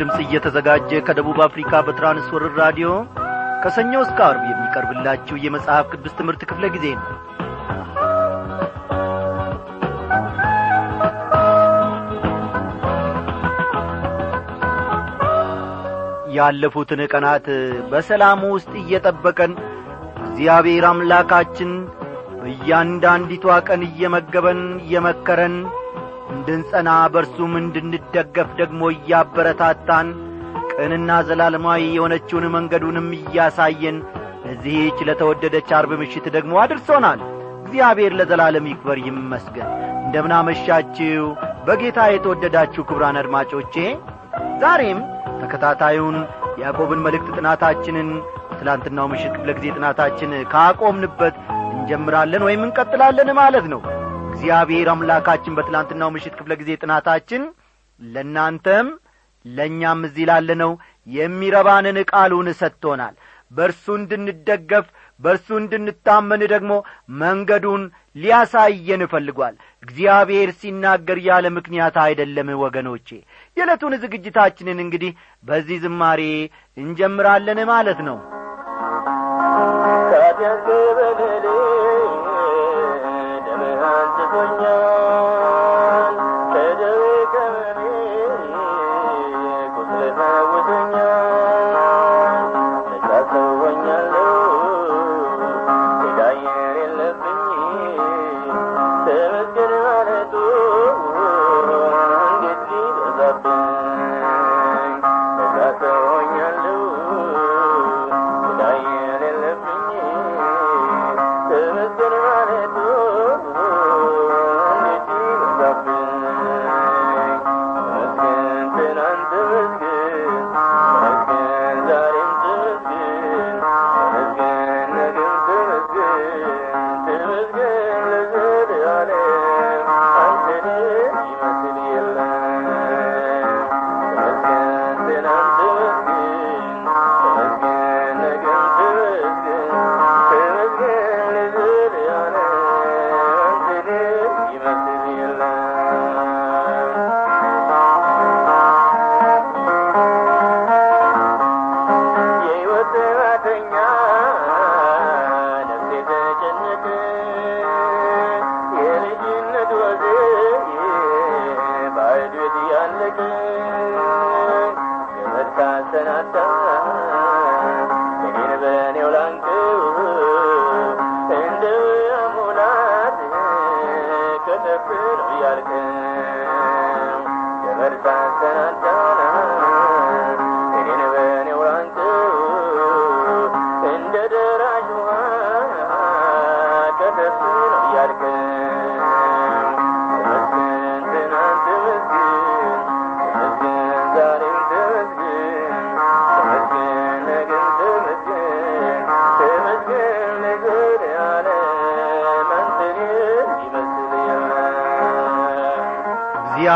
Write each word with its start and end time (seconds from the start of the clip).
ድምፅ 0.00 0.18
እየተዘጋጀ 0.22 1.00
ከደቡብ 1.06 1.38
አፍሪካ 1.46 1.80
በትራንስወርር 1.86 2.52
ራዲዮ 2.60 2.88
ከሰኞ 3.62 3.92
እስከ 4.04 4.18
አርብ 4.26 4.44
የሚቀርብላችሁ 4.48 5.36
የመጽሐፍ 5.42 5.88
ቅዱስ 5.92 6.14
ትምህርት 6.18 6.42
ክፍለ 6.50 6.66
ጊዜ 6.74 6.86
ነው። 6.98 7.08
ያለፉትን 16.36 17.00
ቀናት 17.12 17.46
በሰላም 17.90 18.42
ውስጥ 18.54 18.72
እየጠበቀን 18.82 19.52
እግዚአብሔር 20.26 20.86
አምላካችን 20.90 21.72
በእያንዳንዲቷ 22.40 23.56
ቀን 23.68 23.82
እየመገበን 23.88 24.62
እየመከረን 24.84 25.56
እንድንጸና 26.40 26.90
በርሱም 27.14 27.52
እንድንደገፍ 27.58 28.50
ደግሞ 28.60 28.82
እያበረታታን 28.94 30.08
ቅንና 30.74 31.10
ዘላለማዊ 31.28 31.82
የሆነችውን 31.90 32.44
መንገዱንም 32.54 33.08
እያሳየን 33.18 33.96
ለዚህች 34.44 34.98
ለተወደደች 35.08 35.68
አርብ 35.78 35.92
ምሽት 36.00 36.26
ደግሞ 36.36 36.52
አድርሶናል። 36.62 37.20
እግዚአብሔር 37.62 38.12
ለዘላለም 38.18 38.68
ይክበር 38.70 38.98
ይመስገን። 39.06 39.68
እንደምናመሻችው 40.04 41.24
በጌታ 41.66 42.00
የተወደዳችሁ 42.10 42.82
ክብራን 42.88 43.20
አድማጮቼ 43.20 43.74
ዛሬም 44.62 45.00
ተከታታዩን 45.42 46.16
ያዕቆብን 46.62 47.04
መልእክት 47.04 47.28
ጥናታችንን 47.36 48.08
ትላንትናው 48.58 49.06
ምሽት 49.12 49.32
ክፍለ 49.36 49.50
ጊዜ 49.58 49.68
ጥናታችን 49.76 50.32
ካቆምንበት 50.52 51.36
እንጀምራለን 51.74 52.44
ወይም 52.48 52.64
እንቀጥላለን 52.66 53.30
ማለት 53.38 53.66
ነው 53.72 53.80
እግዚአብሔር 54.40 54.88
አምላካችን 54.90 55.56
በትላንትናው 55.56 56.10
ምሽት 56.12 56.34
ክፍለ 56.38 56.52
ጊዜ 56.60 56.70
ጥናታችን 56.80 57.42
ለእናንተም 58.00 58.86
ለእኛም 59.44 60.00
እዚህ 60.06 60.24
ላለነው 60.30 60.72
የሚረባንን 61.06 61.98
ቃሉን 62.10 62.48
ሰጥቶናል። 62.60 63.14
በእርሱ 63.50 63.84
እንድንደገፍ 63.98 64.86
በእርሱ 65.20 65.48
እንድንታመን 65.60 66.42
ደግሞ 66.52 66.72
መንገዱን 67.22 67.82
ሊያሳየን 68.16 69.04
እፈልጓል 69.06 69.54
እግዚአብሔር 69.82 70.52
ሲናገር 70.60 71.20
ያለ 71.28 71.46
ምክንያት 71.58 71.98
አይደለም 72.04 72.50
ወገኖቼ። 72.64 73.08
የዕለቱን 73.56 73.96
ዝግጅታችንን 74.02 74.80
እንግዲህ 74.84 75.12
በዚህ 75.44 75.80
ዝማሬ 75.84 76.22
እንጀምራለን 76.76 77.60
ማለት 77.72 78.00
ነው። 78.08 78.18
ካደግበንል 80.12 81.29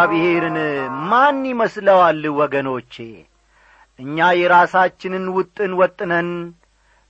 እግዚአብሔርን 0.07 0.57
ማን 1.11 1.37
ይመስለዋል 1.51 2.23
ወገኖቼ? 2.39 2.95
እኛ 3.99 4.17
የራሳችንን 4.39 5.25
ውጥን 5.37 5.73
ወጥነን 5.81 6.29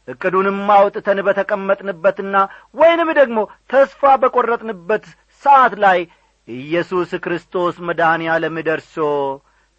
ዕቅዱንም 0.09 0.59
አውጥተን 0.75 1.19
በተቀመጥንበትና 1.27 2.35
ወይንም 2.75 3.09
ደግሞ 3.19 3.39
ተስፋ 3.71 4.13
በቈረጥንበት 4.23 5.05
ሰዓት 5.45 5.75
ላይ 5.85 5.99
ኢየሱስ 6.49 7.11
ክርስቶስ 7.25 7.75
መድኃኔ 7.89 8.23
ዓለም 8.35 8.59
ደርሶ 8.69 8.97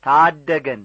ታደገን 0.03 0.81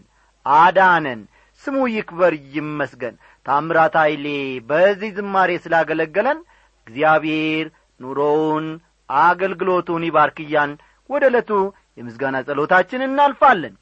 አዳነን። 0.46 1.22
ስሙ 1.62 1.76
ይክበር 1.94 2.34
ይመስገን። 2.54 3.16
ታምራት 3.46 3.96
ኃይሌ 4.02 4.26
በዚህ 4.70 5.12
ዝማሬ 5.18 5.50
ስላገለገለን 5.64 6.38
እግዚአብሔር 6.86 7.66
ኑሮውን 8.00 8.68
አገልግሎቱን 9.08 10.08
ይባርክያን። 10.08 10.72
ወደ 11.10 11.24
ዕለቱ 11.30 11.50
የምስጋና 12.00 12.36
ጸሎታችን 12.46 13.06
እናልፋለን። 13.06 13.74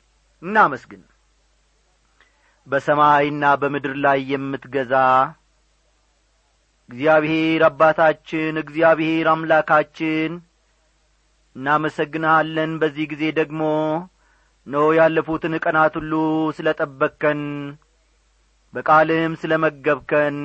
እናመስግን። 0.43 1.03
በሰማይና 2.67 3.45
በምድር 3.61 3.95
ላይ 4.05 4.19
የምትገዛ 4.33 4.95
እግዚአብሔር 6.91 7.63
አባታችን 7.69 8.55
እግዚአብሔር 8.63 9.27
አምላካችን 9.33 10.33
እናመሰግንሃለን። 11.57 12.73
በዚህ 12.83 13.07
ጊዜ 13.13 13.25
ደግሞ 13.39 13.63
ኖ 14.67 14.85
ያለፉትን 14.99 15.55
ቀናት 15.65 15.95
ሁሉ 16.01 16.15
ስለ 16.57 16.69
ጠበቅከን 16.81 17.41
በቃልም 18.75 19.33
ስለ 19.43 19.53
መገብከን 19.65 20.37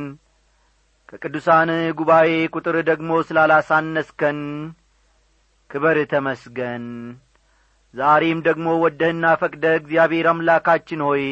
ከቅዱሳን 1.14 1.70
ጉባኤ 1.98 2.30
ቁጥር 2.54 2.76
ደግሞ 2.88 3.10
ስላላሳነስከን 3.28 4.40
ክበር 5.70 5.98
ተመስገን 6.12 6.86
ዛሬም 7.94 8.40
ደግሞ 8.48 8.68
ወደህና 8.84 9.26
ፈቅደ 9.42 9.66
እግዚአብሔር 9.80 10.28
አምላካችን 10.32 11.02
ሆይ 11.08 11.26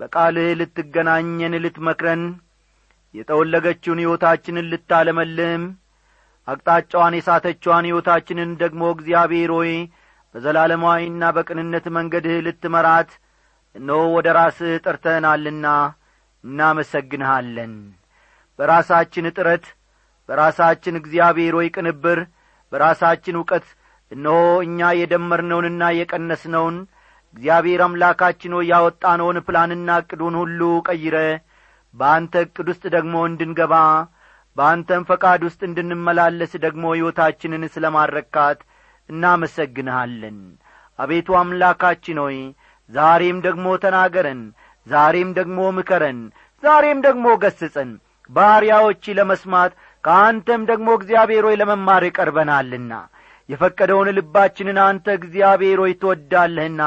በቃልህ 0.00 0.48
ልትገናኘን 0.60 1.54
ልትመክረን 1.64 2.22
የጠወለገችውን 3.14 4.00
ሕይወታችንን 4.02 4.68
ልታለመልም 4.72 5.62
አቅጣጫዋን 6.48 7.14
የሳተችዋን 7.18 7.88
ሕይወታችንን 7.88 8.50
ደግሞ 8.62 8.82
እግዚአብሔር 8.94 9.50
ሆይ 9.56 9.72
በዘላለማዊና 10.34 11.24
በቅንነት 11.36 11.86
መንገድህ 11.96 12.36
ልትመራት 12.46 13.10
እነሆ 13.74 14.00
ወደ 14.16 14.28
ራስህ 14.38 14.74
ጠርተናልና 14.86 15.66
እናመሰግንሃለን። 16.44 17.72
በራሳችን 18.58 19.26
ጥረት 19.36 19.64
በራሳችን 20.28 20.94
እግዚአብሔር 21.00 21.54
ሆይ 21.58 21.68
ቅንብር 21.76 22.18
በራሳችን 22.72 23.38
እውቀት 23.38 23.66
እነሆ 24.12 24.36
እኛ 24.66 24.88
የደመርነውንና 24.98 25.82
የቀነስነውን 25.96 26.76
እግዚአብሔር 27.34 27.80
አምላካችን 27.86 28.54
ሆይ 28.56 28.66
ያወጣነውን 28.72 29.38
ፕላንና 29.46 29.96
ዕቅዱን 30.02 30.36
ሁሉ 30.40 30.60
ቀይረ 30.88 31.16
በአንተ 31.94 32.42
ዕቅድ 32.44 32.68
ውስጥ 32.72 32.84
ደግሞ 32.94 33.14
እንድንገባ 33.28 33.74
በአንተም 34.56 35.02
ፈቃድ 35.10 35.40
ውስጥ 35.48 35.60
እንድንመላለስ 35.66 36.52
ደግሞ 36.64 36.84
ሕይወታችንን 36.94 37.64
ስለ 37.74 37.86
ማረካት 37.96 38.60
እናመሰግንሃለን። 39.08 40.38
አቤቱ 40.98 41.28
አምላካችን 41.40 42.18
ሆይ 42.22 42.38
ዛሬም 42.90 43.38
ደግሞ 43.46 43.66
ተናገረን 43.84 44.40
ዛሬም 44.86 45.30
ደግሞ 45.38 45.60
ምከረን 45.76 46.18
ዛሬም 46.62 46.98
ደግሞ 47.06 47.26
ገስጸን 47.42 47.90
ባሪያዎች 48.30 49.04
ለመስማት 49.18 49.72
ከአንተም 50.04 50.62
ደግሞ 50.70 50.88
እግዚአብሔር 50.98 51.44
ሆይ 51.48 51.56
ለመማር 51.60 52.04
ቀርበናልና 52.16 52.92
የፈቀደውን 53.48 54.08
ልባችንን 54.16 54.78
አንተ 54.86 55.06
እግዚአብሔር 55.18 55.78
ሆይ 55.82 55.92
ትወዳለህና 56.02 56.82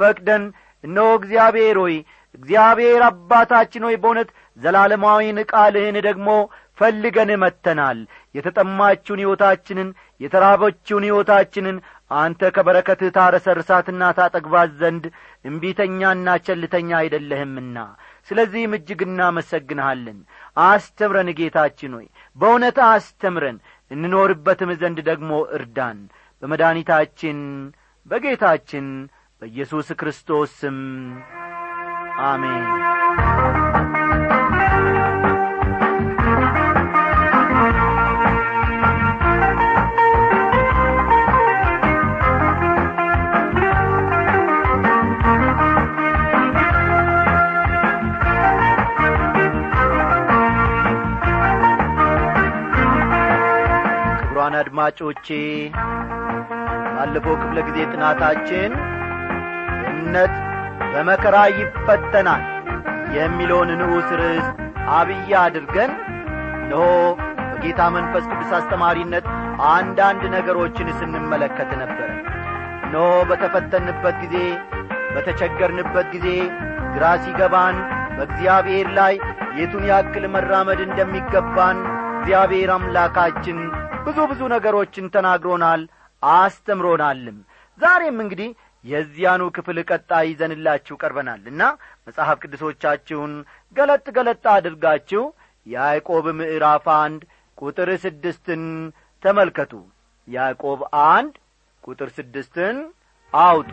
ፈቅደን 0.00 0.44
እነሆ 0.84 1.08
እግዚአብሔር 1.18 1.76
ሆይ 1.82 1.96
እግዚአብሔር 2.34 3.02
አባታችን 3.08 3.84
ሆይ 3.86 3.96
በእውነት 3.96 4.30
ዘላለማዊን 4.58 5.38
ቃልህን 5.52 5.96
ደግሞ 6.06 6.28
ፈልገን 6.78 7.30
መጥተናል። 7.42 7.98
የተጠማችውን 8.34 9.20
ሕይወታችንን 9.22 9.88
የተራበችውን 10.20 11.06
ሕይወታችንን 11.06 11.76
አንተ 12.16 12.50
ከበረከትህ 12.56 13.14
ታረሰርሳትና 13.16 14.02
ታጠግባት 14.18 14.70
ዘንድ 14.80 15.04
እምቢተኛና 15.44 16.36
ቸልተኛ 16.46 16.90
አይደለህምና። 17.00 17.76
ስለዚህም 18.28 18.76
እጅግ 18.78 19.00
እናመሰግንሃለን። 19.06 20.18
አስተምረን 20.64 21.30
ጌታችን 21.40 21.94
ሆይ 21.96 22.06
በእውነት 22.36 22.78
አስተምረን 22.90 23.58
እንኖርበትም 23.90 24.70
ዘንድ 24.80 24.98
ደግሞ 25.04 25.30
እርዳን። 25.56 25.98
በመድኒታችን 26.42 27.38
በጌታችን 28.06 28.86
በኢየሱስ 29.42 29.88
ክርስቶስ 30.00 30.52
ስም 30.60 30.78
አሜን 32.26 32.64
ክቡራን 54.56 54.62
አድማጮቼ 54.62 55.26
ባለፈው 56.94 57.34
ክፍለ 57.40 57.58
ጊዜ 57.66 57.78
ጥናታችን 57.92 58.72
እምነት 59.90 60.34
በመከራ 60.92 61.36
ይፈተናል 61.58 62.42
የሚለውን 63.16 63.70
ንዑስ 63.80 64.08
ርዕስ 64.20 64.46
አብያ 64.98 65.32
አድርገን 65.42 65.92
እነሆ 66.56 66.84
በጌታ 67.50 67.80
መንፈስ 67.96 68.24
ቅዱስ 68.32 68.50
አስተማሪነት 68.58 69.26
አንዳንድ 69.72 70.22
ነገሮችን 70.36 70.96
ስንመለከት 70.98 71.70
ነበረ 71.82 72.08
እነሆ 72.80 73.06
በተፈተንበት 73.30 74.18
ጊዜ 74.24 74.36
በተቸገርንበት 75.14 76.08
ጊዜ 76.14 76.28
ግራ 76.94 77.06
ሲገባን 77.24 77.76
በእግዚአብሔር 78.16 78.88
ላይ 78.98 79.14
የቱን 79.58 79.84
ያክል 79.90 80.24
መራመድ 80.34 80.80
እንደሚገባን 80.84 81.78
እግዚአብሔር 82.18 82.70
አምላካችን 82.74 83.58
ብዙ 84.06 84.18
ብዙ 84.30 84.40
ነገሮችን 84.52 85.06
ተናግሮናል 85.14 85.82
አስተምሮናልም። 86.22 87.38
ዛሬም 87.80 88.18
እንግዲህ 88.24 88.50
የዚያኑ 88.84 89.42
ክፍል 89.56 89.78
ቀጣይ 89.88 90.26
ይዘንላችሁ 90.30 90.94
ቀርበናልና 91.02 91.62
መጽሐፍ 92.06 92.38
ቅዱሶቻችሁን 92.42 93.32
ገለጥ 93.76 94.06
ገለጥ 94.16 94.44
አድርጋችሁ 94.54 95.22
ያዕቆብ 95.66 96.26
ምዕራፍ 96.40 96.86
አንድ 96.96 97.22
ቁጥር 97.58 97.90
ስድስትን 98.04 98.64
ተመልከቱ። 99.22 99.72
ያዕቆብ 100.28 100.80
አንድ 101.08 101.34
ቁጥር 101.84 102.08
ስድስትን 102.16 102.76
አውጡ 103.34 103.70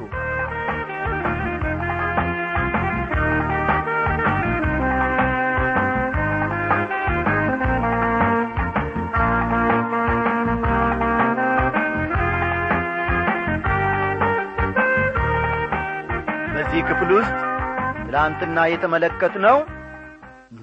ትላንትና 18.23 18.59
የተመለከትነው። 18.71 19.57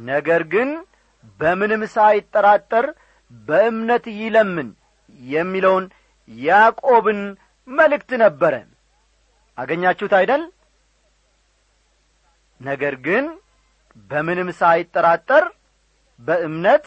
ነገር 0.06 0.42
ግን 0.52 0.68
በምንም 1.40 1.82
ሳይጠራጠር 1.94 2.86
በእምነት 3.30 4.04
ይለምን 4.20 4.68
የሚለውን 5.30 5.84
ያዕቆብን 6.30 7.20
መልእክት 7.68 8.10
ነበረ። 8.22 8.54
አገኛችሁት 9.58 10.14
አይደል? 10.18 10.42
ነገር 12.60 12.96
ግን 13.06 13.26
በምንም 14.10 14.50
ሳይጠራጠር 14.60 15.46
በእምነት 16.20 16.86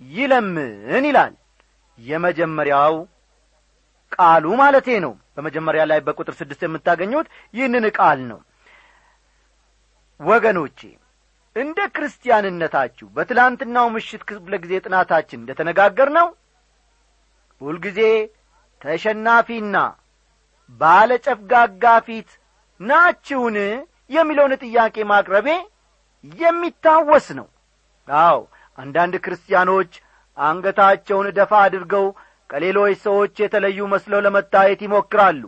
ይለምን 0.00 1.06
ይላል 1.08 1.34
የመጀመሪያው 1.98 2.96
ቃሉ 4.12 4.44
ማለቴ 4.62 4.98
ነው። 5.06 5.14
በመጀመሪያ 5.36 5.84
ላይ 5.92 6.02
በቁጥር 6.08 6.36
ስድስት 6.40 6.62
የምታገኙት 6.66 7.26
ይህንን 7.54 7.86
ቃል 7.96 8.20
ነው 8.32 8.40
ወገኖቼ 10.20 10.78
እንደ 11.56 11.78
ክርስቲያንነታችሁ 11.94 13.06
በትላንትናው 13.16 13.86
ምሽት 13.94 14.22
ክፍለ 14.28 14.54
ጊዜ 14.64 14.74
ጥናታችን 14.84 15.40
እንደ 15.40 15.52
ተነጋገር 15.58 16.08
ነው 16.18 16.26
ሁልጊዜ 17.60 18.00
ተሸናፊና 18.82 19.76
ባለ 20.80 21.10
ጨፍጋጋ 21.26 21.84
ፊት 22.06 22.30
ናችሁን 22.80 23.56
የሚለውን 24.10 24.52
ጥያቄ 24.64 24.96
ማቅረቤ 25.12 25.48
የሚታወስ 26.38 27.26
ነው። 27.38 27.46
አዎ 28.08 28.38
አንዳንድ 28.78 29.14
ክርስቲያኖች 29.24 29.92
አንገታቸውን 30.38 31.28
ደፋ 31.38 31.52
አድርገው 31.66 32.06
ከሌሎች 32.50 32.98
ሰዎች 33.06 33.34
የተለዩ 33.42 33.78
መስለው 33.94 34.20
ለመታየት 34.26 34.80
ይሞክራሉ። 34.86 35.42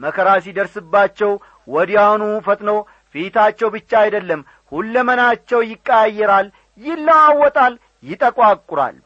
መከራ 0.00 0.28
ሲደርስባቸው 0.44 1.32
ወዲያውኑ 1.68 2.24
ፈጥኖ 2.46 2.70
ፊታቸው 3.16 3.68
ብቻ 3.74 3.90
አይደለም 4.02 4.40
ሁለመናቸው 4.72 5.60
ይቀያየራል 5.70 6.46
ይለዋወጣል 6.80 7.74
ይጠቋቁራል። 8.04 8.96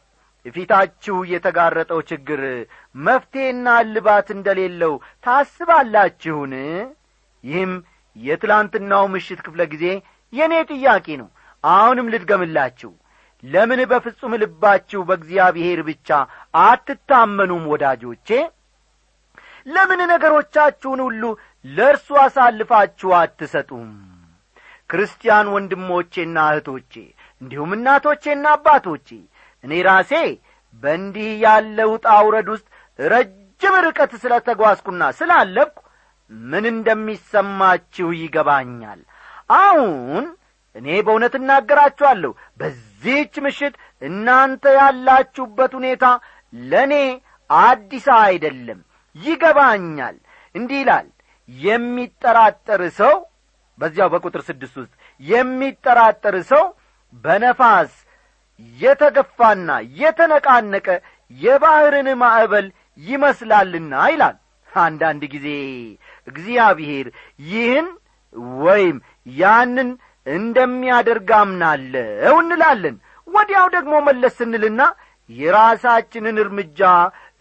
ፊታችሁ 0.45 1.17
የተጋረጠው 1.31 1.99
ችግር 2.09 2.41
መፍትሔና 2.99 3.67
እልባት 3.83 4.27
እንደሌለው 4.35 4.93
ታስባላችሁን? 5.25 6.53
ይህም 7.43 7.73
የትላንትናው 8.15 9.05
ምሽት 9.13 9.39
ክፍለ 9.45 9.61
ጊዜ 9.73 9.85
የእኔ 10.33 10.53
ጥያቄ 10.71 11.07
ነው። 11.21 11.29
አሁንም 11.63 12.09
ልድገምላችሁ። 12.13 12.91
ለምን 13.43 13.81
በፍጹም 13.91 14.33
ልባችሁ 14.41 15.01
በእግዚአብሔር 15.07 15.79
ብቻ 15.87 16.09
አትታመኑም 16.61 17.63
ወዳጆቼ? 17.71 18.29
ለምን 19.67 20.01
ነገሮቻችሁን 20.11 20.99
ሁሉ 21.07 21.23
ለእርሱ 21.65 22.07
አሳልፋችሁ 22.21 23.09
አትሰጡም። 23.17 23.89
ክርስቲያን 24.89 25.47
ወንድሞቼና 25.53 26.37
እህቶቼ 26.51 26.93
እንዲሁም 27.41 27.71
እናቶቼና 27.77 28.45
አባቶቼ 28.55 29.07
እኔ 29.63 29.73
ራሴ 29.87 30.13
በእንዲህ 30.83 31.29
ያለ 31.43 31.77
ውጣ 31.91 32.05
ውስጥ 32.49 32.67
ረጅም 32.99 33.75
ርቀት 33.85 34.11
ስለ 34.23 34.33
ተጓዝኩና 34.47 35.03
ስላለብኩ 35.19 35.77
ምን 36.31 36.65
እንደሚሰማችሁ 36.73 38.09
ይገባኛል። 38.19 38.99
አሁን 39.59 40.25
እኔ 40.75 40.87
በእውነት 41.05 41.33
እናገራችኋለሁ 41.39 42.31
በዚህች 42.59 43.33
ምሽት 43.45 43.73
እናንተ 44.01 44.63
ያላችሁበት 44.77 45.71
ሁኔታ 45.79 46.05
ለእኔ 46.53 46.93
አዲስ 47.49 48.05
አይደለም። 48.21 48.79
ይገባኛል። 49.15 50.15
እንዲህ 50.55 50.79
ይላል 50.81 51.07
የሚጠራጠር 51.59 52.81
ሰው 52.99 53.15
በዚያው 53.79 54.09
በቁጥር 54.13 54.41
ስድስት 54.49 54.75
ውስጥ 54.81 54.93
የሚጠራጠር 55.21 56.35
ሰው 56.51 56.63
በነፋስ 57.23 57.91
የተገፋና 58.77 59.69
የተነቃነቀ 60.01 60.87
የባሕርን 61.31 62.09
ማዕበል 62.21 62.67
ይመስላልና 63.01 63.93
ይላል። 64.13 64.37
አንዳንድ 64.69 65.23
ጊዜ 65.33 65.47
እግዚአብሔር 66.27 67.07
ይህን 67.45 67.87
ወይም 68.61 68.97
ያንን 69.39 69.89
እንደሚያደርግ 70.27 71.29
እንላለን። 72.33 72.95
ወዲያው 73.27 73.67
ደግሞ 73.75 73.93
መለስ 74.07 74.35
ስንልና 74.39 74.81
የራሳችንን 75.29 76.37
እርምጃ 76.43 76.79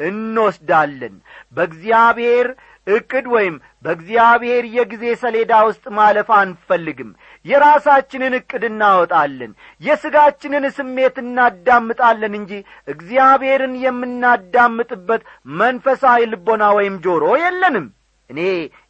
እንወስዳለን። 0.01 1.15
በእግዚአብሔር 1.57 2.49
ዕቅድ 2.87 3.27
ወይም 3.33 3.55
በእግዚአብሔር 3.85 4.65
የጊዜ 4.77 5.05
ሰሌዳ 5.23 5.53
ውስጥ 5.67 5.85
ማለፍ 5.97 6.29
አንፈልግም። 6.39 7.11
የራሳችንን 7.47 8.35
ዕቅድ 8.39 8.65
እናወጣለን 8.69 9.53
የሥጋችንን 9.83 10.65
ስሜት 10.79 11.17
እናዳምጣለን 11.25 12.35
እንጂ 12.41 12.53
እግዚአብሔርን 12.95 13.75
የምናዳምጥበት 13.85 15.23
መንፈሳዊ 15.61 16.29
ልቦና 16.33 16.65
ወይም 16.79 16.97
ጆሮ 17.07 17.25
የለንም። 17.43 17.87
እኔ 18.31 18.41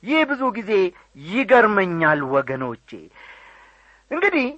ይህ 0.09 0.23
ብዙ 0.31 0.43
ጊዜ 0.57 0.73
ይገርመኛል 1.29 2.21
ወገኖቼ። 2.35 2.91
እንግዲህ 4.11 4.49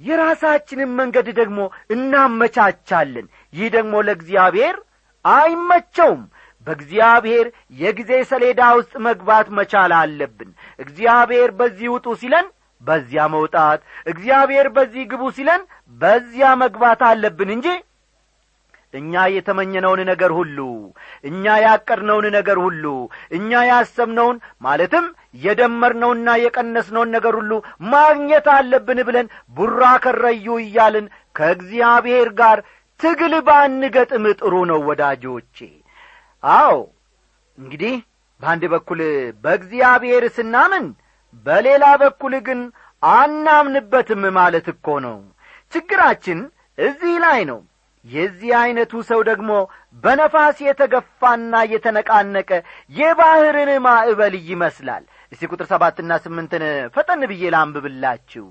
የራሳችንን 0.00 0.90
መንገድ 0.98 1.26
ደግሞ 1.38 1.58
እናመቻቻለን። 1.94 3.26
ይህ 3.52 3.68
ደግሞ 3.74 3.94
ለእግዚአብሔር 4.06 4.76
አይመቸውም 5.24 6.22
በእግዚአብሔር 6.66 7.46
የጊዜ 7.80 8.10
ሰሌዳ 8.30 8.62
ውስጥ 8.78 8.92
መግባት 9.06 9.48
መቻል 9.58 9.92
አለብን። 10.00 10.50
እግዚአብሔር 10.78 11.50
በዚህ 11.60 11.88
ውጡ 11.94 12.08
ሲለን 12.20 12.46
በዚያ 12.80 13.22
መውጣት 13.34 13.80
እግዚአብሔር 14.12 14.68
በዚህ 14.76 15.02
ግቡ 15.10 15.24
ሲለን 15.36 15.62
በዚያ 16.00 16.46
መግባት 16.62 17.00
አለብን 17.08 17.50
እንጂ 17.54 17.66
እኛ 18.94 19.20
የተመኘነውን 19.34 20.00
ነገር 20.08 20.32
ሁሉ 20.38 20.58
እኛ 21.28 21.44
ያቀድነውን 21.62 22.26
ነገር 22.34 22.58
ሁሉ 22.64 22.84
እኛ 23.36 23.60
ያሰብነውን 23.68 24.36
ማለትም 24.62 25.06
የደመርነውና 25.44 26.34
የቀነስነውን 26.42 27.12
ነገር 27.16 27.36
ሁሉ 27.40 27.52
ማግኘት 27.94 28.48
አለብን 28.56 29.00
ብለን 29.08 29.28
ቡራ 29.56 29.82
ከረዩ 30.04 30.56
እያልን 30.64 31.06
ከእግዚአብሔር 31.36 32.30
ጋር 32.40 32.60
ትግል 33.00 33.34
ባንገጥም 33.46 34.26
ጥሩ 34.40 34.54
ነው 34.70 34.80
ወዳጆቼ 34.88 35.58
አዎ 36.42 36.76
እንግዲህ 37.58 37.94
በአንድ 38.40 38.64
በኩል 38.72 39.00
በእግዚአብሔር 39.44 40.24
ስናምን 40.36 40.86
በሌላ 41.46 41.84
በኩል 42.02 42.34
ግን 42.46 42.60
አናምንበትም 43.02 44.22
ማለት 44.38 44.66
እኮ 44.72 44.86
ነው። 45.06 45.18
ችግራችን 45.72 46.40
እዚህ 46.78 47.14
ላይ 47.24 47.40
ነው። 47.50 47.60
የዚህ 48.06 48.50
ዐይነቱ 48.60 48.92
ሰው 49.10 49.20
ደግሞ 49.28 49.50
በነፋስ 50.04 50.56
የተገፋና 50.66 51.54
የተነቃነቀ 51.72 52.50
የባሕርን 52.92 53.70
ማዕበል 53.86 54.34
ይመስላል። 54.48 55.04
እስቲ 55.32 55.50
ቁጥር 55.50 55.66
ሰባትና 55.72 56.12
ስምንትን 56.24 56.64
ፈጠን 56.94 57.22
ብዬ 57.30 57.52
ላንብብላችሁ። 57.54 58.46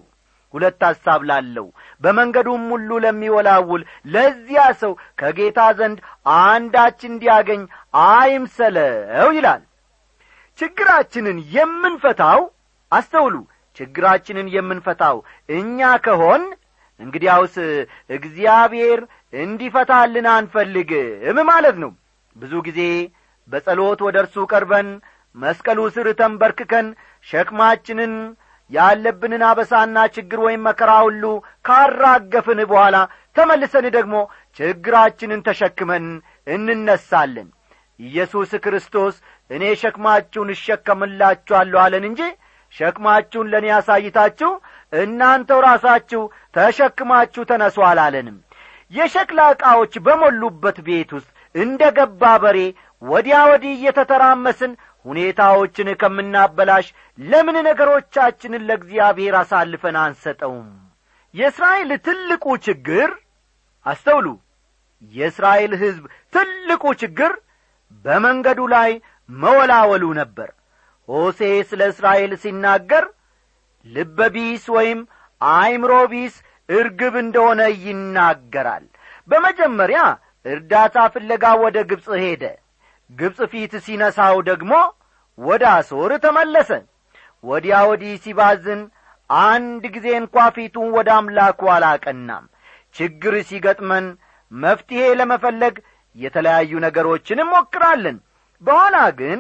ሁለት 0.54 0.82
ሐሳብ 0.88 1.22
ላለው። 1.30 1.68
በመንገዱም 2.02 2.64
ሁሉ 2.74 2.90
ለሚወላውል 3.04 3.84
ለዚያ 4.14 4.64
ሰው 4.82 4.92
ከጌታ 5.20 5.60
ዘንድ 5.78 6.00
አንዳች 6.40 7.00
እንዲያገኝ 7.10 7.62
አይምሰለው 7.94 9.30
ይላል። 9.38 9.62
ችግራችንን 10.60 11.38
የምንፈታው 11.56 12.42
አስተውሉ 12.92 13.36
ችግራችንን 13.78 14.48
የምንፈታው 14.56 15.18
እኛ 15.50 15.80
ከሆን 16.06 16.44
እንግዲያውስ 17.00 17.56
እግዚአብሔር 18.18 19.00
እንዲፈታልን 19.34 20.28
አንፈልግም 20.34 21.38
ማለት 21.52 21.78
ነው። 21.84 21.92
ብዙ 22.36 22.54
ጊዜ 22.68 22.82
በጸሎት 23.50 24.00
ወደ 24.08 24.18
እርሱ 24.24 24.36
ቀርበን 24.52 24.90
መስቀሉ 25.36 25.80
ስር 25.96 26.08
ተንበርክከን 26.20 26.88
ሸክማችንን 27.28 28.14
ያለብንን 28.72 29.44
አበሳና 29.48 29.98
ችግር 30.16 30.40
ወይም 30.46 30.62
መከራ 30.68 30.92
ሁሉ 31.06 31.24
ካራገፍን 31.66 32.60
በኋላ 32.70 32.98
ተመልሰን 33.36 33.86
ደግሞ 33.98 34.16
ችግራችንን 34.60 35.42
ተሸክመን 35.48 36.06
እንነሳለን 36.48 37.50
ኢየሱስ 38.02 38.52
ክርስቶስ 38.64 39.16
እኔ 39.50 39.64
ሸክማችሁን 39.82 40.50
እሸከምላችኋለሁ 40.56 41.80
አለን 41.84 42.06
እንጂ 42.10 42.22
ሸክማችሁን 42.76 43.50
ለእኔ 43.52 43.66
ያሳይታችሁ 43.72 44.52
እናንተው 44.94 45.60
ራሳችሁ 45.66 46.22
ተሸክማችሁ 46.56 47.44
ተነሱ 47.50 47.78
አላለንም። 47.90 48.38
የሸክላ 48.94 49.42
ዕቃዎች 49.54 49.94
በሞሉበት 50.06 50.78
ቤት 50.88 51.12
ውስጥ 51.18 51.30
እንደ 51.56 51.82
ገባ 51.98 52.24
በሬ 52.44 52.58
ወዲያ 53.02 53.38
ወዲህ 53.50 53.74
እየተተራመስን 53.76 54.72
ሁኔታዎችን 55.06 55.88
ከምናበላሽ 56.02 56.88
ለምን 57.20 57.58
ነገሮቻችንን 57.68 58.66
ለእግዚአብሔር 58.68 59.36
አሳልፈን 59.40 59.96
አንሰጠውም? 60.04 60.68
የእስራኤል 61.34 61.92
ትልቁ 62.08 62.46
ችግር 62.66 63.10
አስተውሉ። 63.86 64.28
የእስራኤል 65.14 65.74
ሕዝብ 65.84 66.04
ትልቁ 66.34 66.84
ችግር 67.02 67.32
በመንገዱ 68.06 68.60
ላይ 68.76 68.92
መወላወሉ 69.30 70.04
ነበር። 70.20 70.50
ሆሴ 71.10 71.40
ስለ 71.70 71.82
እስራኤል 71.94 72.34
ሲናገር 72.44 73.06
ልበ 73.86 74.20
ቢስ 74.36 74.66
ወይም 74.76 75.00
አይምሮ 75.42 75.94
ቢስ 76.12 76.36
እርግብ 76.70 77.16
እንደሆነ 77.24 77.62
ይናገራል። 77.86 78.86
በመጀመሪያ 79.30 80.02
እርዳታ 80.46 80.98
ፍለጋ 81.14 81.46
ወደ 81.64 81.78
ግብፅ 81.90 82.08
ሄደ። 82.24 82.44
ግብፅ 83.10 83.40
ፊት 83.52 83.74
ሲነሳው 83.86 84.38
ደግሞ 84.50 84.74
ወደ 85.38 85.64
አሶር 85.78 86.12
ተመለሰ። 86.26 86.72
ወዲያ 87.44 87.76
ወዲህ 87.90 88.14
ሲባዝን 88.24 88.82
አንድ 89.30 89.84
ጊዜ 89.96 90.08
እንኳ 90.22 90.36
ፊቱን 90.56 90.88
ወደ 90.98 91.10
አምላኩ 91.18 91.62
አላቀናም። 91.76 92.46
ችግር 92.96 93.34
ሲገጥመን 93.50 94.06
መፍትሔ 94.52 95.02
ለመፈለግ 95.20 95.76
የተለያዩ 96.16 96.72
ነገሮችን 96.86 97.42
እንሞክራለን። 97.44 98.18
በኋላ 98.62 98.98
ግን 99.20 99.40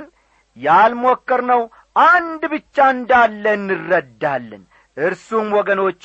ያልሞከርነው 0.58 1.62
አንድ 2.06 2.42
ብቻ 2.54 2.78
እንዳለ 2.96 3.44
እንረዳለን። 3.58 4.64
እርሱም 4.98 5.48
ወገኖቼ 5.58 6.04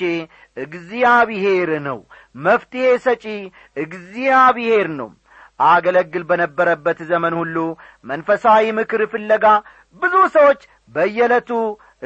እግዚአብሔር 0.57 1.71
ነው። 1.87 1.99
መፍትሔ 2.39 2.85
ሰጪ 3.05 3.25
እግዚአብሔር 3.77 4.89
ነው። 5.01 5.09
አገለግል 5.61 6.25
በነበረበት 6.31 6.99
ዘመን 7.11 7.35
ሁሉ 7.41 7.57
መንፈሳዊ 8.05 8.65
ምክር 8.79 9.03
ፍለጋ 9.13 9.45
ብዙ 10.03 10.15
ሰዎች 10.37 10.61
በየዕለቱ 10.95 11.51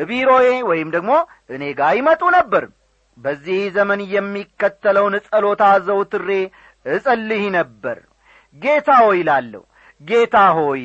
ቢሮዬ 0.03 0.49
ወይም 0.71 0.89
ደግሞ 0.97 1.13
እኔ 1.51 1.63
ጋር 1.79 1.95
ይመጡ 1.99 2.23
ነበር። 2.37 2.65
በዚህ 3.19 3.61
ዘመን 3.77 4.01
የሚከተለውን 4.13 5.15
ጸሎት 5.27 5.63
አዘውትሬ 5.69 6.29
እጸልይ 6.87 7.45
ነበር 7.57 7.99
ጌታ 8.57 8.91
ሆይ 9.03 9.19
ይላለሁ 9.21 9.63
ጌታ 10.01 10.37
ሆይ 10.57 10.85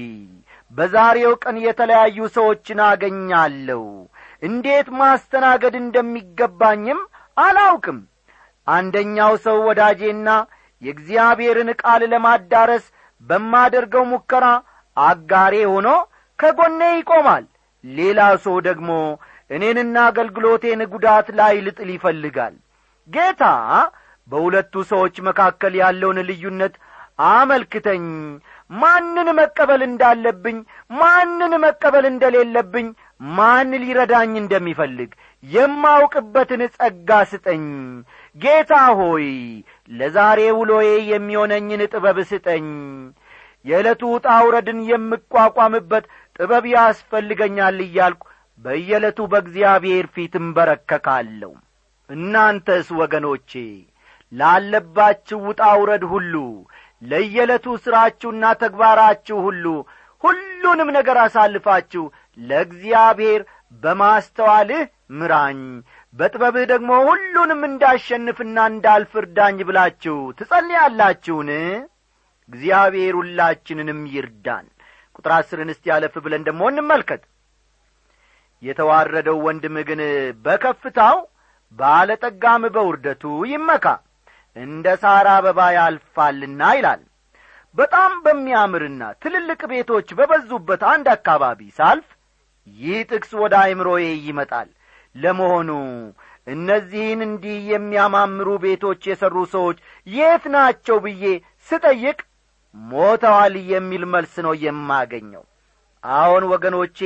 በዛሬው 0.72 1.34
ቀን 1.44 1.58
የተለያዩ 1.66 2.18
ሰዎችን 2.36 2.80
አገኛለሁ። 2.88 3.84
እንዴት 4.44 4.88
ማስተናገድ 5.00 5.76
እንደሚገባኝም 5.82 7.00
አላውቅም። 7.38 8.00
አንደኛው 8.68 9.34
ሰው 9.46 9.58
ወዳጄና 9.68 10.30
የእግዚአብሔርን 10.82 11.70
ቃል 11.82 12.02
ለማዳረስ 12.14 12.86
በማደርገው 13.24 14.04
ሙከራ 14.12 14.46
አጋሬ 14.98 15.56
ሆኖ 15.72 15.88
ከጎኔ 16.40 16.82
ይቆማል። 16.96 17.46
ሌላ 17.84 18.20
ሰው 18.46 18.58
ደግሞ 18.68 18.90
እኔንና 19.50 19.96
አገልግሎቴን 20.10 20.82
ጉዳት 20.94 21.28
ላይ 21.40 21.56
ልጥል 21.66 21.90
ይፈልጋል። 21.96 22.54
ጌታ 23.10 23.44
በሁለቱ 24.28 24.74
ሰዎች 24.92 25.16
መካከል 25.28 25.74
ያለውን 25.82 26.20
ልዩነት 26.30 26.76
አመልክተኝ። 27.20 28.06
ማንን 28.72 29.28
መቀበል 29.40 29.82
እንዳለብኝ 29.88 30.58
ማንን 30.92 31.54
መቀበል 31.66 32.06
እንደሌለብኝ 32.10 32.88
ማን 33.36 33.70
ሊረዳኝ 33.84 34.32
እንደሚፈልግ 34.42 35.12
የማውቅበትን 35.44 36.62
ጸጋ 36.76 37.10
ስጠኝ። 37.32 37.66
ጌታ 38.36 38.72
ሆይ 39.00 39.28
ለዛሬ 39.90 40.40
ውሎዬ 40.60 40.90
የሚሆነኝን 41.12 41.84
ጥበብ 41.94 42.20
ስጠኝ። 42.32 42.68
የዕለቱ 43.66 44.02
ውጣ 44.14 44.28
ውረድን 44.46 44.80
የምቋቋምበት 44.90 46.06
ጥበብ 46.38 46.66
ያስፈልገኛል 46.74 47.78
እያልኩ 47.86 48.24
በየዕለቱ 48.66 49.20
በእግዚአብሔር 49.32 50.06
ፊት 50.16 50.34
እንበረከካለሁ 50.42 51.52
እናንተስ 52.10 52.88
ወገኖቼ 53.00 53.52
ላለባችሁ 54.32 55.40
ውጣ 55.48 55.64
ውረድ 55.80 56.04
ሁሉ 56.12 56.34
ለየዕለቱ 57.06 57.76
ሥራችሁና 57.84 58.46
ተግባራችሁ 58.62 59.38
ሁሉ 59.48 59.66
ሁሉንም 60.24 60.90
ነገር 60.98 61.18
አሳልፋችሁ 61.24 62.04
ለእግዚአብሔር 62.38 63.42
በማስተዋልህ 63.84 64.84
ምራኝ። 65.18 65.60
በጥበብህ 66.14 66.66
ደግሞ 66.72 66.92
ሁሉንም 67.08 67.62
እንዳሸንፍና 67.70 68.58
እንዳልፍርዳኝ 68.72 69.58
ብላችሁ 69.68 70.18
ትጸልያላችሁን? 70.40 71.50
እግዚአብሔር 72.50 73.14
ሁላችንንም 73.20 74.02
ይርዳን። 74.14 74.66
ቁጥር 75.16 75.32
አስርን 75.38 75.70
እስቲ 75.74 75.86
ያለፍ 75.92 76.16
ብለን 76.26 76.44
ደግሞ 76.48 76.64
እንመልከት። 76.72 77.22
የተዋረደው 78.64 79.38
ወንድም 79.46 79.76
ግን 79.90 80.02
በከፍታው 80.46 81.18
ባለጠጋም 81.80 82.64
በውርደቱ 82.76 83.24
ይመካ 83.52 83.86
እንደ 84.56 84.88
ሳር 85.02 85.28
አበባ 85.32 85.60
ያልፋልና 85.76 86.62
ይላል። 86.78 87.02
በጣም 87.76 88.12
በሚያምርና 88.26 89.02
ትልልቅ 89.24 89.62
ቤቶች 89.72 90.08
በበዙበት 90.18 90.84
አንድ 90.92 91.08
አካባቢ 91.16 91.60
ሳልፍ 91.80 92.08
ይህ 92.78 93.00
ጥቅስ 93.10 93.32
ወደ 93.42 93.54
አእምሮዬ 93.62 94.06
ይመጣል። 94.28 94.70
ለመሆኑ 95.16 95.70
እነዚህን 96.48 97.22
እንዲህ 97.28 97.60
የሚያማምሩ 97.72 98.48
ቤቶች 98.64 99.02
የሠሩ 99.10 99.36
ሰዎች 99.54 99.78
የት 100.08 100.44
ናቸው 100.56 100.98
ብዬ 101.06 101.26
ስጠይቅ 101.70 102.18
ሞተዋል 102.76 103.54
የሚል 103.72 104.04
መልስ 104.14 104.34
ነው 104.46 104.54
የማገኘው። 104.64 105.44
አዎን 106.04 106.44
ወገኖቼ 106.52 107.00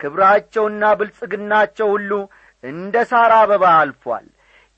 ክብራቸውና 0.00 0.84
ብልጽግናቸው 0.98 1.88
ሁሉ 1.94 2.12
እንደ 2.64 2.96
ሳር 3.10 3.32
አበባ 3.38 3.64
አልፏል 3.80 4.26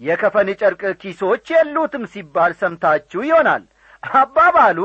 የከፈን 0.05 0.49
ጨርቅ 0.61 0.83
ኪሶች 1.03 1.47
የሉትም 1.55 2.05
ሲባል 2.13 2.53
ሰምታችሁ 2.61 3.21
ይሆናል። 3.29 3.63
አባባሉ 4.03 4.79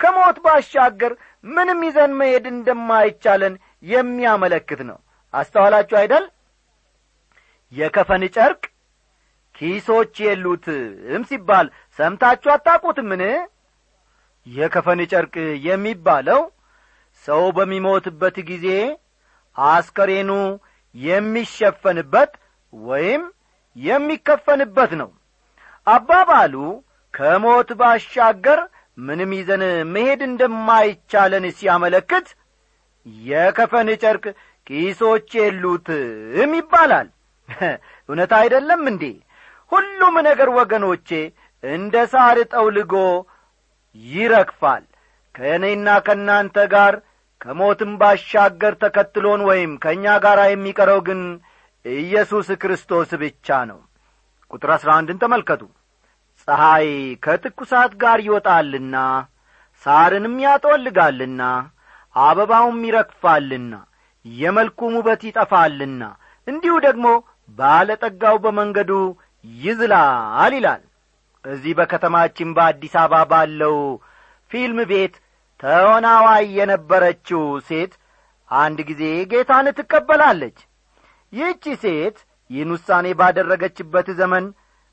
ከሞት 0.00 0.36
ባሻገር 0.44 1.12
ምንም 1.44 1.80
ይዘን 1.86 2.12
መሄድ 2.20 2.44
እንደማይቻለን 2.52 3.54
የሚያመለክት 3.84 4.80
ነው። 4.90 4.98
አስተዋላችሁ 5.34 5.96
አይደል? 6.00 6.24
የከፈን 7.72 8.22
ጨርቅ 8.36 8.62
ኪሶች 9.54 10.14
የሉትም 10.24 11.22
ሲባል 11.30 11.66
ሰምታችሁ 11.98 12.50
አታቁትምን 12.54 13.22
የከፈን 14.46 15.00
ጨርቅ 15.12 15.34
የሚባለው 15.66 16.40
ሰው 17.24 17.42
በሚሞትበት 17.56 18.36
ጊዜ 18.50 18.66
አስከሬኑ 19.56 20.30
የሚሸፈንበት 20.94 22.32
ወይም 22.72 23.22
የሚከፈንበት 23.76 24.92
ነው። 25.00 25.10
አባባሉ 25.86 26.54
ከሞት 27.14 27.70
ባሻገር 27.80 28.60
ምንም 28.98 29.30
ይዘን 29.36 29.62
መሄድ 29.92 30.20
እንደማይቻለን 30.28 31.44
ሲያመለክት 31.58 32.26
የከፈን 33.24 33.88
ጨርቅ 34.02 34.24
ኪሶች 34.66 35.28
የሉትም 35.38 36.52
ይባላል። 36.58 37.08
እውነት 38.08 38.32
አይደለም 38.38 38.82
እንዴ? 38.90 39.04
ሁሉም 39.72 40.14
ነገር 40.28 40.48
ወገኖቼ 40.58 41.08
እንደ 41.64 41.94
ሳር 42.12 42.38
ጠውልጎ 42.52 42.94
ይረግፋል። 43.96 44.84
ከእኔና 45.34 45.88
ከእናንተ 46.06 46.56
ጋር 46.74 46.94
ከሞትም 47.40 47.92
ባሻገር 48.00 48.74
ተከትሎን 48.82 49.42
ወይም 49.48 49.72
ከእኛ 49.82 50.06
ጋር 50.24 50.38
የሚቀረው 50.46 51.00
ግን 51.08 51.20
ኢየሱስ 51.84 52.48
ክርስቶስ 52.62 53.10
ብቻ 53.22 53.48
ነው። 53.70 53.78
ቁጥር 54.50 54.70
አሥራ 54.74 54.90
አንድን 54.98 55.20
ተመልከቱ። 55.22 55.62
ፀሐይ 56.48 56.88
ከትኩሳት 57.24 57.92
ጋር 58.02 58.18
ይወጣልና 58.26 58.96
ሳርንም 59.86 60.36
ያጠወልጋልና 60.44 61.42
አበባውም 62.16 62.78
ይረግፋልና 62.86 63.74
የመልኩም 64.24 64.94
ውበት 64.98 65.22
ይጠፋልና 65.28 66.02
እንዲሁ 66.46 66.74
ደግሞ 66.86 67.06
ባለጠጋው 67.58 68.36
በመንገዱ 68.44 68.92
ይዝላል 69.44 70.52
ይላል። 70.58 70.82
እዚህ 71.44 71.72
በከተማችን 71.78 72.48
በአዲስ 72.56 72.94
አበባ 73.02 73.20
ባለው 73.30 73.76
ፊልም 74.50 74.78
ቤት 74.90 75.14
ተወናዋይ 75.60 76.44
የነበረችው 76.58 77.40
ሴት 77.68 77.92
አንድ 78.50 78.78
ጊዜ 78.88 79.02
ጌታን 79.32 79.66
ትቀበላለች 79.78 80.58
ይህቺ 81.32 81.64
ሴት 81.82 82.16
ይህን 82.50 82.70
ውሳኔ 82.74 83.06
ባደረገችበት 83.18 84.08
ዘመን 84.20 84.44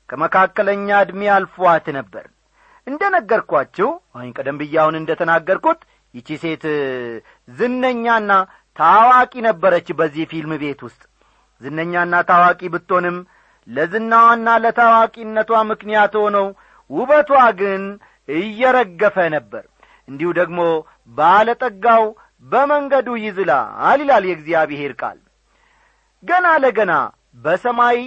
ከመካከለኛ 0.08 0.88
ዕድሜ 1.04 1.22
አልፏት 1.36 1.86
ነበር። 1.96 2.26
እንደ 2.86 3.02
ነገርኳችሁ 3.14 3.88
ወይም 4.16 4.32
ቀደም 4.38 4.58
ብያውን 4.60 4.98
እንደ 5.00 5.10
ተናገርኩት 5.20 5.80
ይቺ 6.14 6.28
ሴት 6.42 6.64
ዝነኛና 7.48 8.30
ታዋቂ 8.76 9.32
ነበረች 9.48 9.88
በዚህ 9.98 10.28
ፊልም 10.30 10.52
ቤት 10.62 10.80
ውስጥ። 10.86 11.02
ዝነኛና 11.60 12.14
ታዋቂ 12.30 12.60
ብትሆንም 12.74 13.16
ለዝናዋና 13.68 14.48
ለታዋቂነቷ 14.64 15.50
ምክንያት 15.70 16.14
ሆነው 16.22 16.46
ውበቷ 16.90 17.30
ግን 17.60 17.82
እየረገፈ 18.28 19.16
ነበር። 19.36 19.64
እንዲሁ 20.08 20.28
ደግሞ 20.38 20.60
ባለጠጋው 21.18 22.04
በመንገዱ 22.46 23.08
ይዝላል 23.24 23.98
ይላል 24.02 24.24
የእግዚአብሔር 24.28 24.92
ቃል 25.00 25.18
ገና 26.22 26.46
ለገና 26.62 26.92
በሰማይ 27.44 27.98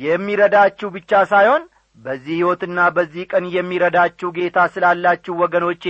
የሚረዳችሁ 0.00 0.88
ብቻ 0.96 1.12
ሳይሆን 1.32 1.62
በዚህ 1.98 2.34
ሕይወትና 2.36 2.78
በዚህ 2.96 3.24
ቀን 3.32 3.44
የሚረዳችሁ 3.54 4.28
ጌታ 4.36 4.58
ስላላችሁ 4.74 5.34
ወገኖቼ 5.42 5.84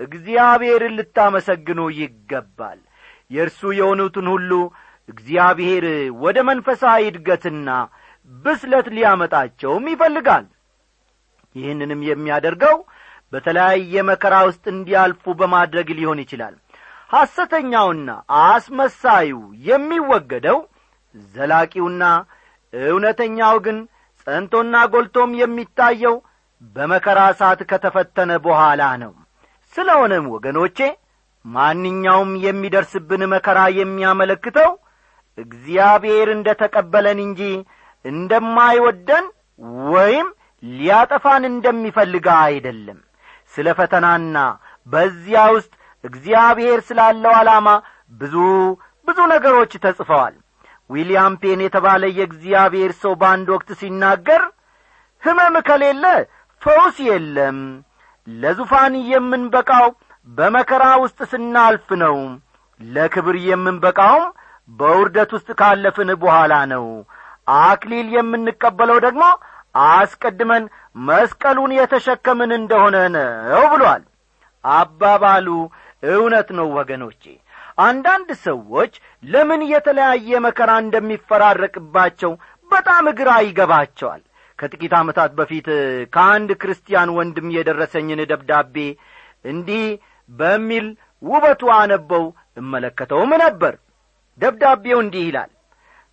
እግዚአብሔርን 0.00 0.96
ልታመሰግኑ 0.98 1.80
ይገባል። 2.00 2.80
የእርሱ 3.30 3.60
የሆኑትን 3.78 4.26
ሁሉ 4.34 4.50
እግዚአብሔር 5.08 5.84
ወደ 6.24 6.38
መንፈሳዊ 6.48 7.02
እድገትና 7.10 7.68
ብስለት 8.30 8.86
ሊያመጣቸውም 8.96 9.84
ይፈልጋል። 9.92 10.46
ይህንንም 11.54 12.00
የሚያደርገው 12.08 12.76
በተለያየ 13.32 14.02
መከራ 14.10 14.34
ውስጥ 14.48 14.64
እንዲያልፉ 14.72 15.34
በማድረግ 15.40 15.88
ሊሆን 15.98 16.18
ይችላል። 16.24 16.54
ሐሰተኛውና 17.10 18.08
አስመሳዩ 18.44 19.32
የሚወገደው 19.68 20.58
ዘላቂውና 21.34 22.02
እውነተኛው 22.72 23.56
ግን 23.66 23.78
ጸንቶና 24.26 24.76
ጐልቶም 24.92 25.30
የሚታየው 25.40 26.14
በመከራ 26.76 27.20
እሳት 27.32 27.60
ከተፈተነ 27.70 28.32
በኋላ 28.46 28.82
ነው። 29.02 29.12
ስለሆነም 29.74 30.26
ወገኖቼ 30.34 30.78
ማንኛውም 31.44 32.30
የሚደርስብን 32.44 33.22
መከራ 33.34 33.58
የሚያመለክተው 33.78 34.70
እግዚአብሔር 35.38 36.28
እንደ 36.34 36.48
ተቀበለን 36.62 37.18
እንጂ 37.26 37.40
እንደማይወደን 38.04 39.26
ወይም 39.92 40.28
ሊያጠፋን 40.62 41.42
እንደሚፈልግ 41.50 42.26
አይደለም። 42.40 42.98
ስለ 43.54 43.66
ፈተናና 43.78 44.36
በዚያ 44.86 45.40
ውስጥ 45.54 45.72
እግዚአብሔር 46.04 46.80
ስላለው 46.88 47.32
ዓላማ 47.40 47.68
ብዙ 48.20 48.34
ብዙ 49.08 49.18
ነገሮች 49.34 49.72
ተጽፈዋል 49.84 50.34
ዊልያም 50.90 51.34
ፔን 51.42 51.60
የተባለ 51.64 52.02
የእግዚአብሔር 52.16 52.92
ሰው 53.00 53.12
በአንድ 53.20 53.48
ወቅት 53.54 53.70
ሲናገር 53.80 54.42
ሕመም 55.22 55.56
ከሌለ 55.68 56.04
ፈውስ 56.62 56.96
የለም 57.08 57.58
ለዙፋን 58.26 58.94
የምንበቃው 59.10 59.86
በመከራ 60.28 60.84
ውስጥ 61.02 61.18
ስናልፍ 61.32 61.88
ነው 62.02 62.16
ለክብር 62.80 63.36
የምንበቃውም 63.46 64.24
በውርደት 64.68 65.30
ውስጥ 65.36 65.48
ካለፍን 65.60 66.10
በኋላ 66.22 66.54
ነው። 66.72 66.86
አክሊል 67.60 68.06
የምንቀበለው 68.14 68.98
ደግሞ 69.04 69.24
አስቀድመን 69.88 70.64
መስቀሉን 71.06 71.72
የተሸከምን 71.76 72.52
እንደሆነ 72.58 72.96
ነው 73.14 73.64
ብሏል። 73.72 74.02
አባባሉ 74.64 75.48
እውነት 76.10 76.48
ነው 76.58 76.68
ወገኖቼ 76.78 77.22
አንዳንድ 77.78 78.28
ሰዎች 78.44 78.92
ለምን 79.24 79.62
የተለያየ 79.72 80.38
መከራ 80.46 80.70
እንደሚፈራረቅባቸው 80.84 82.32
በጣም 82.70 83.06
ግራ 83.18 83.30
ይገባቸዋል። 83.46 84.22
ከጥቂት 84.58 84.92
ዓመታት 85.00 85.30
በፊት 85.38 85.66
ከአንድ 86.14 86.50
ክርስቲያን 86.62 87.10
ወንድም 87.16 87.48
የደረሰኝን 87.56 88.20
ደብዳቤ 88.30 88.76
እንዲህ 89.50 89.84
በሚል 90.30 90.86
ውበቱ 91.22 91.62
አነበው 91.76 92.24
እመለከተውም 92.60 93.32
ነበር። 93.44 93.74
ደብዳቤው 94.40 94.98
እንዲህ 95.04 95.24
ይላል 95.28 95.50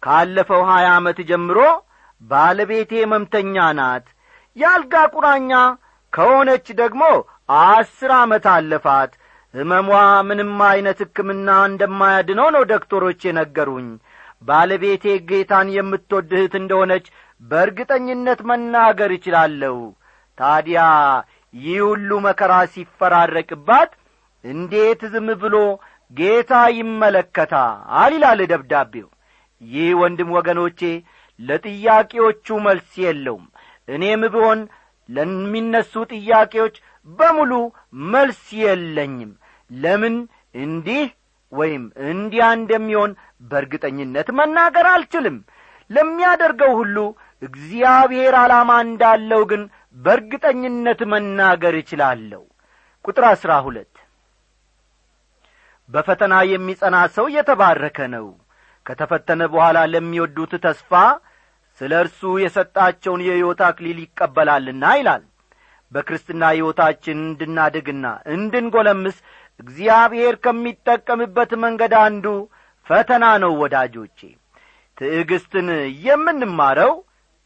ካለፈው 0.04 0.62
ሀያ 0.70 0.88
ዓመት 0.98 1.20
ጀምሮ 1.30 1.60
ባለቤቴ 2.22 2.94
መምተኛ 3.12 3.56
ናት 3.80 4.06
የአልጋ 4.58 4.96
ቁራኛ 5.16 5.52
ከሆነች 6.14 6.68
ደግሞ 6.82 7.04
አስር 7.64 8.12
ዓመት 8.20 8.46
አለፋት 8.54 9.12
ሕመሟ 9.54 9.90
ምንም 10.28 10.52
ዐይነት 10.68 11.00
ሕክምና 11.04 11.50
እንደማያድነው 11.68 12.48
ነው 12.56 12.64
ዶክተሮች 12.72 13.20
የነገሩኝ። 13.28 13.90
ባለቤቴ 14.42 15.06
ጌታን 15.30 15.68
የምትወድ 15.76 16.32
እህት 16.38 16.54
እንደሆነች 16.62 17.06
በእርግጠኝነት 17.42 18.40
መናገር 18.50 19.12
እችላለሁ። 19.16 19.78
ታዲያ 20.38 20.82
ይህ 21.54 21.80
ሁሉ 21.88 22.10
መከራ 22.26 22.54
ሲፈራረቅባት 22.74 23.92
እንዴት 24.46 25.02
ዝም 25.14 25.28
ብሎ 25.44 25.56
ጌታ 26.12 26.54
ይመለከታል? 26.78 27.76
ይላል 28.14 28.40
ደብዳቤው። 28.52 29.08
ይህ 29.62 29.90
ወንድም 30.02 30.30
ወገኖቼ 30.38 30.80
ለጥያቄዎቹ 31.40 32.48
መልስ 32.66 32.92
የለውም። 33.04 33.46
እኔም 33.88 34.24
ብሆን 34.34 34.60
ለሚነሱ 35.10 35.94
ጥያቄዎች 36.14 36.76
በሙሉ 37.10 37.54
መልስ 38.12 38.44
የለኝም 38.62 39.32
ለምን 39.78 40.16
እንዲህ 40.64 41.04
ወይም 41.52 41.84
እንዲያ 42.10 42.44
እንደሚሆን 42.58 43.12
በእርግጠኝነት 43.50 44.28
መናገር 44.40 44.88
አልችልም። 44.94 45.38
ለሚያደርገው 45.90 46.72
ሁሉ 46.80 46.98
እግዚአብሔር 47.42 48.36
ዓላማ 48.42 48.72
እንዳለው 48.86 49.42
ግን 49.52 49.64
በእርግጠኝነት 49.98 51.02
መናገር 51.14 51.76
እችላለሁ። 51.82 52.44
ቁጥር 53.06 53.26
አሥራ 53.32 53.52
ሁለት 53.66 53.94
በፈተና 55.90 56.34
የሚጸና 56.52 56.98
ሰው 57.16 57.26
የተባረከ 57.36 57.98
ነው። 58.16 58.28
ከተፈተነ 58.86 59.42
በኋላ 59.54 59.80
ለሚወዱት 59.92 60.54
ተስፋ 60.66 60.92
ስለ 61.82 61.92
እርሱ 62.04 62.22
የሰጣቸውን 62.44 63.22
የሕይወት 63.26 63.62
አክሊል 63.68 64.00
ይቀበላልና 64.04 64.86
ይላል። 65.00 65.24
በክርስትና 65.92 66.44
ሕይወታችን 66.54 67.18
እንድናድግና 67.24 68.06
እንድንጐለምስ 68.36 69.18
እግዚአብሔር 69.64 70.36
ከሚጠቀምበት 70.46 71.52
መንገድ 71.64 71.94
አንዱ 72.04 72.26
ፈተና 72.88 73.26
ነው 73.44 73.52
ወዳጆቼ። 73.62 74.20
ትዕግስትን 74.98 75.68
የምንማረው 76.06 76.94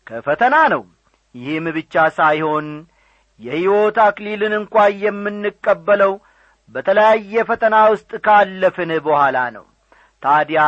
ከፈተና 0.07 0.55
ነው። 0.73 0.83
ይህም 1.35 1.65
ብቻ 1.77 1.95
ሳይሆን 2.17 2.67
የሕይወት 3.39 3.97
አክሊልን 4.05 4.53
እንኳ 4.59 4.75
የምንቀበለው 5.03 6.13
በተለያየ 6.75 7.43
ፈተና 7.49 7.75
ውስጥ 7.91 8.11
ካለፍን 8.25 8.91
በኋላ 9.05 9.37
ነው። 9.57 9.65
ታዲያ 10.23 10.61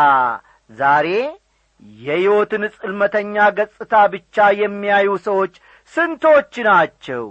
ዛሬ 0.69 1.07
የሕይወትን 1.99 2.63
ጽልመተኛ 2.75 3.35
ገጽታ 3.57 3.93
ብቻ 4.13 4.47
የሚያዩ 4.61 5.09
ሰዎች 5.27 5.53
ስንቶች 5.93 6.53
ናቸው 6.67 7.25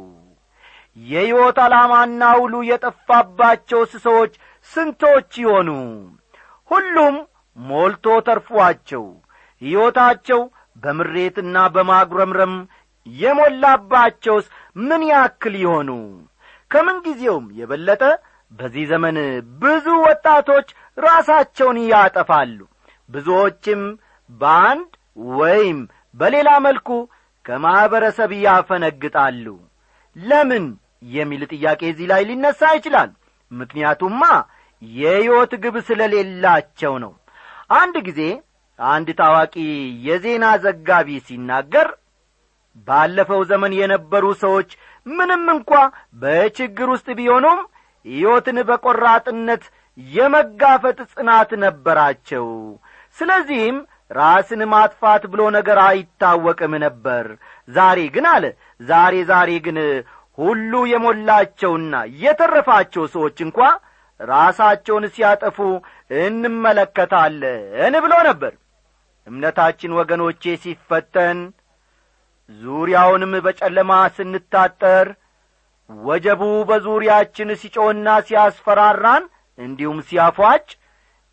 የሕይወት 1.06 1.58
ዓላማና 1.64 2.22
ውሉ 2.40 2.54
የጠፋባቸውስ 2.68 3.92
ሰዎች 4.06 4.32
ስንቶች 4.72 5.30
ይሆኑ? 5.42 5.68
ሁሉም 6.70 7.16
ሞልቶ 7.56 8.06
ተርፏቸው 8.26 9.04
ሕይወታቸው 9.62 10.40
በምሬትና 10.76 11.56
በማጉረምረም 11.74 12.54
የሞላባቸውስ 13.06 14.46
ምን 14.80 15.02
ያክል 15.10 15.54
ይሆኑ? 15.62 15.90
ከምንጊዜውም 16.70 17.46
የበለጠ 17.58 18.02
በዚህ 18.52 18.84
ዘመን 18.90 19.16
ብዙ 19.62 19.86
ወጣቶች 20.06 20.68
ራሳቸውን 20.98 21.78
ያጠፋሉ። 21.90 22.58
ብዙዎችም 23.08 23.82
በአንድ 24.30 24.90
ወይም 25.38 25.78
በሌላ 26.14 26.50
መልኩ 26.66 26.88
ከማኅበረሰብ 27.44 28.30
ያፈነግጣሉ። 28.44 29.46
ለምን 30.16 30.64
የሚል 31.02 31.42
ጥያቄ 31.52 31.80
እዚህ 31.90 32.06
ላይ 32.12 32.22
ሊነሣ 32.28 32.60
ይችላል። 32.78 33.10
ምክንያቱማ 33.52 34.22
የሕይወት 34.82 35.52
ግብ 35.62 35.76
ስለሌላቸው 35.88 36.94
ነው። 37.04 37.12
አንድ 37.76 37.96
ጊዜ 38.08 38.20
አንድ 38.78 39.08
ታዋቂ 39.20 39.54
የዜና 40.06 40.44
ዘጋቢ 40.64 41.08
ሲናገር 41.26 41.88
ባለፈው 42.88 43.40
ዘመን 43.50 43.72
የነበሩ 43.78 44.24
ሰዎች 44.42 44.70
ምንም 45.06 45.44
እንኳ 45.54 45.72
በችግር 46.22 46.88
ውስጥ 46.94 47.08
ቢሆኑም 47.18 47.60
ሕይወትን 48.06 48.58
በቈራጥነት 48.68 49.64
የመጋፈጥ 49.98 50.98
ጽናት 51.12 51.50
ነበራቸው። 51.62 52.46
ስለዚህም 53.16 53.78
ራስን 54.10 54.60
ማጥፋት 54.72 55.22
ብሎ 55.32 55.40
ነገር 55.56 55.78
አይታወቅም 55.86 56.72
ነበር። 56.84 57.24
ዛሬ 57.68 57.98
ግን 58.14 58.26
አለ። 58.32 58.44
ዛሬ 58.82 59.14
ዛሬ 59.30 59.50
ግን 59.66 59.78
ሁሉ 60.38 60.72
የሞላቸውና 60.90 61.94
የተረፋቸው 62.22 63.04
ሰዎች 63.14 63.38
እንኳ 63.46 63.58
ራሳቸውን 64.20 65.04
ሲያጠፉ 65.14 65.58
እንመለከታለን 66.22 67.94
ብሎ 68.04 68.14
ነበር። 68.28 68.52
እምነታችን 69.26 69.96
ወገኖቼ 69.98 70.42
ሲፈተን 70.62 71.38
ዙሪያውንም 72.50 73.32
በጨለማ 73.46 73.92
ስንታጠር 74.16 75.08
ወጀቡ 75.90 76.40
በዙሪያችን 76.68 77.50
ሲጮና 77.60 78.08
ሲያስፈራራን 78.28 79.24
እንዲሁም 79.58 79.98
ሲያፏጭ 80.08 80.66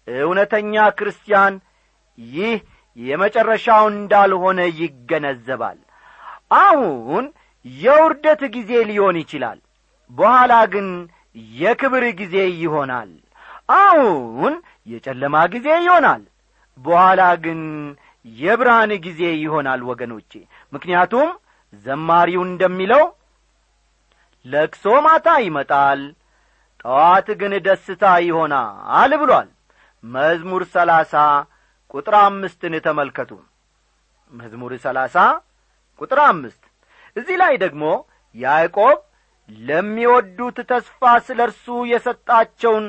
እውነተኛ 0.08 0.84
ክርስቲያን 0.98 1.54
ይህ 2.18 2.58
የመጨረሻው 2.98 3.84
እንዳልሆነ 3.94 4.60
ይገነዘባል። 4.80 5.80
አሁን 6.62 7.26
የውርደት 7.66 8.42
ጊዜ 8.56 8.72
ሊሆን 8.90 9.16
ይችላል። 9.22 9.60
በኋላ 10.12 10.54
ግን 10.74 10.88
የክብር 11.56 12.04
ጊዜ 12.20 12.36
ይሆናል። 12.62 13.12
አሁን 13.78 14.54
የጨለማ 14.88 15.36
ጊዜ 15.54 15.68
ይሆናል። 15.80 16.24
በኋላ 16.78 17.22
ግን 17.46 17.62
የብርሃን 18.26 18.92
ጊዜ 19.06 19.22
ይሆናል 19.44 19.82
ወገኖቼ። 19.90 20.32
ምክንያቱም 20.74 21.28
ዘማሪው 21.86 22.42
እንደሚለው 22.48 23.04
ለቅሶ 24.46 24.86
ማታ 25.06 25.28
ይመጣል 25.46 26.02
ጠዋት 26.86 27.28
ግን 27.40 27.54
ደስታ 27.66 28.04
ይሆናል 28.28 29.12
ብሏል። 29.22 29.50
መዝሙር 30.04 30.64
ሰላሳ 30.76 31.14
ቁጥር 31.94 32.16
አምስትን 32.22 32.74
ተመልከቱ። 32.86 33.32
መዝሙር 34.34 34.74
ሰላሳ 34.86 35.16
ቁጥር 36.02 36.20
አምስት 36.26 36.64
እዚህ 37.16 37.36
ላይ 37.42 37.54
ደግሞ 37.64 37.84
ያዕቆብ 38.36 38.98
ለሚወዱት 39.50 40.58
ተስፋ 40.72 41.02
ስለ 41.28 41.40
እርሱ 41.48 41.66
የሰጣቸውን 41.92 42.86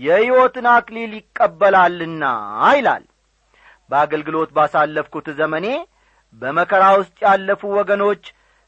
የሕይወትን 0.00 0.66
አክሊል 0.74 1.12
ይቀበላልና 1.18 2.24
ይላል። 2.76 3.04
በአገልግሎት 3.90 4.50
ባሳለፍኩት 4.56 5.26
ዘመኔ 5.40 5.66
በመከራ 6.42 6.84
ውስጥ 7.00 7.16
ያለፉ 7.26 7.72
ወገኖች 7.78 8.22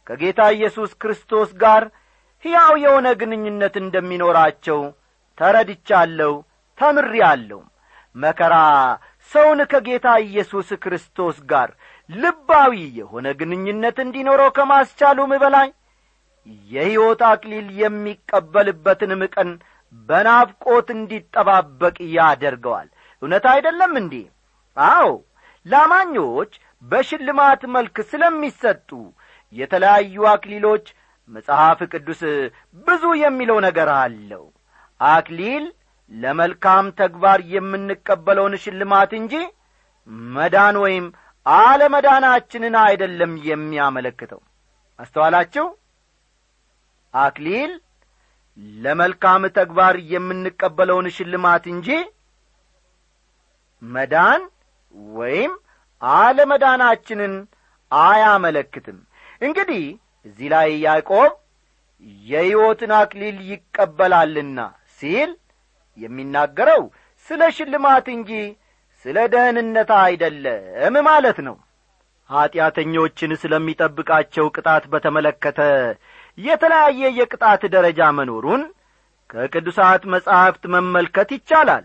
ከጌታ 0.07 0.41
ኢየሱስ 0.57 0.91
ክርስቶስ 1.03 1.51
ጋር 1.63 1.85
ሕያው 2.45 2.75
የሆነ 2.83 3.07
ግንኙነት 3.21 3.75
እንደሚኖራቸው 3.83 4.81
ተረድቻለሁ 5.39 6.33
ተምሬአለሁ። 6.79 7.61
መከራ 8.17 8.55
ሰውን 9.33 9.61
ከጌታ 9.73 10.09
ኢየሱስ 10.27 10.69
ክርስቶስ 10.83 11.37
ጋር 11.53 11.71
ልባዊ 12.11 12.73
የሆነ 12.99 13.27
ግንኙነት 13.41 13.97
እንዲኖረው 14.05 14.51
ከማስቻሉም 14.57 15.33
በላይ 15.43 15.69
የሕይወት 16.71 17.21
አክሊል 17.31 17.67
የሚቀበልበትንም 17.83 19.23
ቀን 19.35 19.51
በናፍቆት 20.09 20.89
እንዲጠባበቅ 20.97 21.97
ያደርገዋል። 22.17 22.89
እውነት 23.23 23.45
አይደለም 23.53 23.93
እንዴ? 24.01 24.15
አዎ 24.77 25.09
ላማኞች 25.67 26.53
በሽልማት 26.85 27.63
መልክ 27.75 27.97
ስለሚሰጡ 28.11 28.91
የተለያዩ 29.53 30.27
አክሊሎች 30.33 30.87
መጽሐፍ 31.31 31.79
ቅዱስ 31.93 32.21
ብዙ 32.87 33.05
የሚለው 33.23 33.59
ነገር 33.67 33.89
አለው። 33.97 34.45
አክሊል 35.01 35.65
ለመልካም 36.11 36.87
ተግባር 37.01 37.39
የምንቀበለውን 37.55 38.55
ሽልማት 38.65 39.13
እንጂ 39.21 39.35
መዳን 40.35 40.77
ወይም 40.85 41.07
አለመዳናችንን 41.47 42.75
አይደለም 42.83 43.33
የሚያመለክተው። 43.47 44.41
አስተዋላችሁ 44.99 45.67
አክሊል 47.15 47.73
ለመልካም 48.79 49.43
ተግባር 49.57 49.95
የምንቀበለውን 50.13 51.07
ሽልማት 51.17 51.65
እንጂ 51.73 51.89
መዳን 53.83 54.43
ወይም 55.15 55.53
አለመዳናችንን 56.03 57.35
አያመለክትም። 57.93 58.99
እንግዲህ 59.43 59.85
እዚህ 60.27 60.49
ላይ 60.55 60.69
ያዕቆብ 60.85 61.33
የሕይወትን 62.27 62.93
አክሊል 63.01 63.37
ይቀበላልና 63.51 64.61
ሲል 64.99 65.31
የሚናገረው 65.99 66.83
ስለ 67.31 67.43
ሽልማት 67.57 68.07
እንጂ 68.17 68.31
ስለ 69.05 69.17
ደህንነት 69.33 69.91
አይደለም 70.01 70.95
ማለት 71.09 71.39
ነው። 71.47 71.57
ኀጢአተኞችን 72.31 73.33
ስለሚጠብቃቸው 73.43 74.47
ቅጣት 74.55 74.85
በተመለከተ 74.93 75.61
የተለያየ 76.39 77.03
የቅጣት 77.19 77.63
ደረጃ 77.75 78.01
መኖሩን 78.19 78.63
ከቅዱሳት 79.31 80.03
መጻሕፍት 80.15 80.65
መመልከት 80.75 81.29
ይቻላል። 81.37 81.85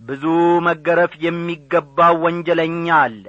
ብዙ 0.00 0.24
መገረፍ 0.66 1.12
የሚገባው 1.24 2.14
ወንጀለኛ 2.24 2.86
አለ። 3.00 3.24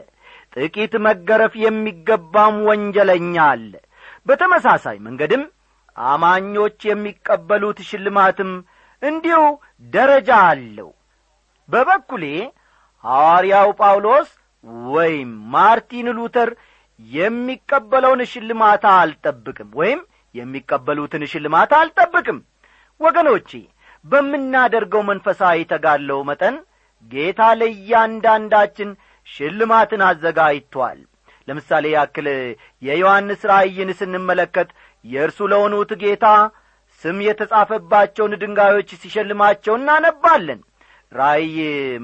ጥቂት 0.56 0.94
መገረፍ 1.08 1.54
የሚገባም 1.64 2.56
ወንጀለኛ 2.70 3.36
አለ። 3.50 3.72
በተመሳሳይ 4.28 4.98
መንገድም 5.08 5.44
አማኞች 5.96 6.80
የሚቀበሉት 6.90 7.80
ሽልማትም 7.90 8.52
እንዲሁ 9.02 9.40
ደረጃ 9.94 10.30
አለው። 10.50 10.90
በበኩሌ 11.70 12.24
ሐዋርያው 13.04 13.70
ጳውሎስ 13.80 14.30
ወይም 14.90 15.30
ማርቲን 15.54 16.08
ሉተር 16.18 16.50
የሚቀበለውን 17.12 18.22
ሽልማት 18.32 18.84
አልጠብቅም 18.94 19.70
ወይም 19.80 20.02
የሚቀበሉትን 20.36 21.24
ሽልማት 21.32 21.72
አልጠብቅም። 21.80 22.40
ወገኖቼ 23.02 23.50
በምናደርገው 24.06 25.02
መንፈሳዊ 25.10 25.58
ተጋለው 25.72 26.20
መጠን 26.30 26.56
ጌታ 27.12 27.42
ለእያንዳንዳችን 27.60 28.90
ሽልማትን 29.28 30.02
አዘጋጅቷል። 30.08 31.00
ለምሳሌ 31.48 31.86
ያክል 31.94 32.28
የዮሐንስ 32.84 33.42
ራእይን 33.52 33.90
ስንመለከት 34.00 34.70
የእርሱ 35.06 35.40
ለሆኑት 35.52 35.92
ጌታ 36.04 36.26
ስም 37.04 37.18
የተጻፈባቸውን 37.28 38.34
ድንጋዮች 38.42 38.90
ሲሸልማቸው 39.02 39.74
እናነባለን። 39.80 40.60
ራእይ 41.12 41.56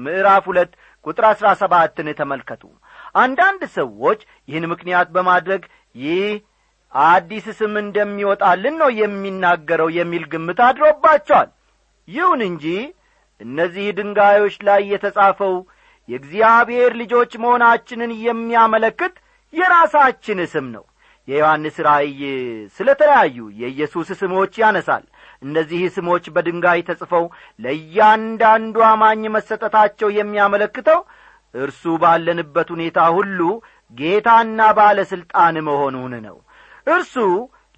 ምዕራፍ 0.04 0.44
ሁለት 0.50 0.72
ቁጥር 1.06 1.24
አሥራ 1.28 1.48
ሰባትን 1.60 2.08
ተመልከቱ። 2.18 2.62
አንዳንድ 3.14 3.62
ሰዎች 3.76 4.20
ይህን 4.48 4.64
ምክንያት 4.72 5.08
በማድረግ 5.14 5.62
ይህ 5.96 6.24
አዲስ 6.92 7.46
ስም 7.58 7.74
እንደሚወጣልን 7.82 8.76
ነው 8.82 8.90
የሚናገረው 9.00 9.88
የሚል 9.96 10.24
ግምት 10.32 10.60
አድሮባቸዋል። 10.66 11.48
ይሁን 12.08 12.40
እንጂ 12.48 12.64
እነዚህ 13.40 13.86
ድንጋዮች 13.98 14.54
ላይ 14.68 14.80
የተጻፈው 14.92 15.54
የእግዚአብሔር 16.08 16.92
ልጆች 17.00 17.32
መሆናችንን 17.42 18.12
የሚያመለክት 18.26 19.14
የራሳችን 19.54 20.38
ስም 20.52 20.66
ነው። 20.76 20.84
የዮሐንስ 21.28 21.76
ራእይ 21.86 22.20
ስለ 22.76 22.88
ተለያዩ 23.00 23.38
የኢየሱስ 23.60 24.08
ስሞች 24.20 24.52
ያነሳል 24.62 25.04
እነዚህ 25.42 25.82
ስሞች 25.96 26.24
በድንጋይ 26.34 26.80
ተጽፈው 26.88 27.24
ለእያንዳንዱ 27.60 28.76
አማኝ 28.88 29.22
መሰጠታቸው 29.34 30.08
የሚያመለክተው 30.16 31.00
እርሱ 31.54 31.82
ባለንበት 32.02 32.68
ሁኔታ 32.74 32.98
ሁሉ 33.16 33.40
ጌታና 33.92 34.60
ባለሥልጣን 34.78 35.56
መሆኑን 35.68 36.14
ነው። 36.26 36.36
እርሱ 36.86 37.14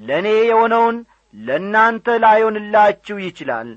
ለእኔ 0.01 0.29
የሆነውን 0.49 0.97
ለእናንተ 1.35 2.07
ላይሆንላችሁ 2.25 3.17
ይችላል 3.27 3.69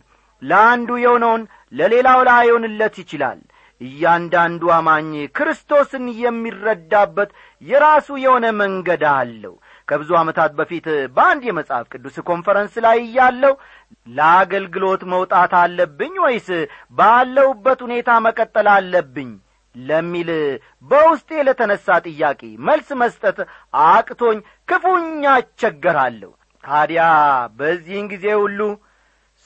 ለአንዱ 0.41 0.89
የሆነውን 1.04 1.43
ለሌላው 1.74 2.19
ላይሆንለት 2.30 2.96
ይችላል። 3.02 3.39
እያንዳንዱ 3.82 4.63
አማኝ 4.76 5.12
ክርስቶስን 5.38 6.06
የሚረዳበት 6.22 7.30
የራሱ 7.62 8.08
የሆነ 8.24 8.46
መንገድ 8.60 9.04
አለው 9.13 9.54
ከብዙ 9.88 10.10
ዓመታት 10.19 10.52
በፊት 10.60 10.86
በአንድ 11.15 11.43
የመጽሐፍ 11.48 11.86
ቅዱስ 11.93 12.15
ኮንፈረንስ 12.30 12.76
ላይ 12.86 12.98
እያለው 13.06 13.54
ለአገልግሎት 14.08 15.02
መውጣት 15.13 15.54
አለብኝ 15.62 16.13
ወይስ 16.26 16.50
ባለውበት 16.98 17.80
ሁኔታ 17.86 18.10
መቀጠል 18.28 18.69
አለብኝ 18.76 19.32
ለሚል 19.76 20.30
በውስጤ 20.91 21.30
ለተነሣ 21.48 21.96
ጥያቄ 22.08 22.41
መልስ 22.67 22.89
መስጠት 23.02 23.38
አቅቶኝ 23.86 24.39
ክፉኛ 24.67 25.24
አስቸገራለሁ 25.38 26.32
ታዲያ 26.63 27.06
በዚህን 27.60 28.06
ጊዜ 28.13 28.26
ሁሉ 28.41 28.60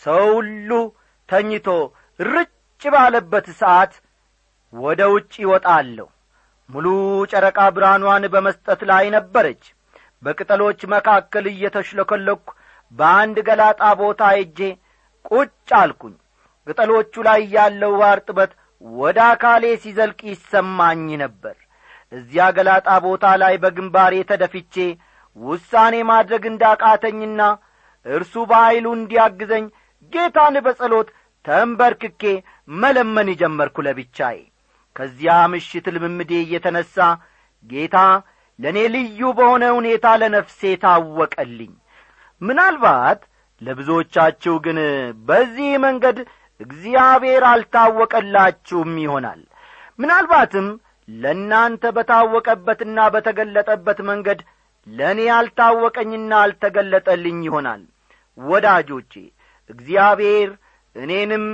ሰው 0.01 0.25
ሁሉ 0.35 0.71
ተኝቶ 1.29 1.67
ርጭ 2.19 2.53
ባለበት 2.93 3.47
ሰዓት 3.61 3.93
ወደ 4.73 5.01
ውጭ 5.13 5.33
ይወጣለሁ 5.43 6.07
ሙሉ 6.69 6.87
ጨረቃ 7.31 7.59
ብርሃኗን 7.75 8.23
በመስጠት 8.33 8.81
ላይ 8.89 9.05
ነበረች 9.15 9.63
በቅጠሎች 10.23 10.79
መካከል 10.93 11.45
እየተሽለከለኩ 11.51 12.45
በአንድ 12.91 13.37
ገላጣ 13.47 13.81
ቦታ 14.01 14.21
ሄጄ 14.35 14.59
ቁጭ 15.29 15.51
አልኩኝ። 15.79 16.15
ቅጠሎቹ 16.67 17.13
ላይ 17.27 17.41
ያለው 17.55 17.95
እርጥበት 18.07 18.51
ወደ 18.83 19.19
አካሌ 19.31 19.63
ሲዘልቅ 19.83 20.19
ይሰማኝ 20.31 21.05
ነበር። 21.23 21.55
እዚያ 22.11 22.43
ገላጣ 22.57 22.89
ቦታ 23.05 23.25
ላይ 23.41 23.55
በግንባሬ 23.63 24.13
ተደፍቼ 24.29 24.75
ውሳኔ 25.37 25.95
ማድረግ 26.11 26.43
እንዳቃተኝና 26.51 27.41
እርሱ 28.05 28.33
በኀይሉ 28.49 28.85
እንዲያግዘኝ 28.97 29.65
ጌታን 30.13 30.55
በጸሎት 30.65 31.09
ተንበርክኬ 31.45 32.23
መለመን 32.75 33.29
ጀመርኩ 33.41 33.77
ለብቻዬ። 33.87 34.37
ከዚያ 34.95 35.33
ምሽት 35.51 35.85
ልምምዴ 35.95 36.31
እየተነሣ 36.39 36.95
ጌታ 37.69 37.97
ለእኔ 38.59 38.77
ልዩ 38.93 39.19
በሆነ 39.37 39.63
ሁኔታ 39.77 40.05
ለነፍሴ 40.21 40.59
ታወቀልኝ። 40.83 41.73
ምናልባት 42.41 43.19
ለብዙዎቻችሁ 43.61 44.55
ግን 44.65 44.79
በዚህ 45.27 45.71
መንገድ 45.85 46.17
እግዚአብሔር 46.61 47.43
አልታወቀላችሁም 47.51 48.91
ይሆናል። 49.03 49.41
ምናልባትም 49.99 50.67
ለእናንተ 51.07 51.83
በታወቀበትና 51.95 52.99
በተገለጠበት 53.13 53.99
መንገድ 54.09 54.39
ለእኔ 54.87 55.21
አልታወቀኝና 55.37 56.31
አልተገለጠልኝ 56.43 57.39
ይሆናል። 57.47 57.81
ወዳጆቼ 58.37 59.13
እግዚአብሔር 59.69 60.49
እኔንም 60.95 61.45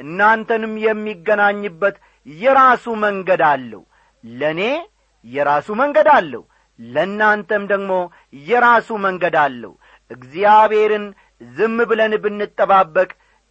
እናንተንም 0.00 0.74
የሚገናኝበት 0.86 1.96
የራሱ 2.26 2.84
መንገድ 3.04 3.42
አለው። 3.50 3.82
ለእኔ 4.24 4.60
የራሱ 5.24 5.68
መንገድ 5.80 6.08
አለው። 6.14 6.42
ለእናንተም 6.78 7.64
ደግሞ 7.66 7.92
የራሱ 8.44 8.88
መንገድ 9.04 9.36
አለው። 9.42 9.72
እግዚአብሔርን 10.10 11.04
ዝም 11.50 11.76
ብለን 11.90 12.14
ብንጠባበቅ 12.24 13.10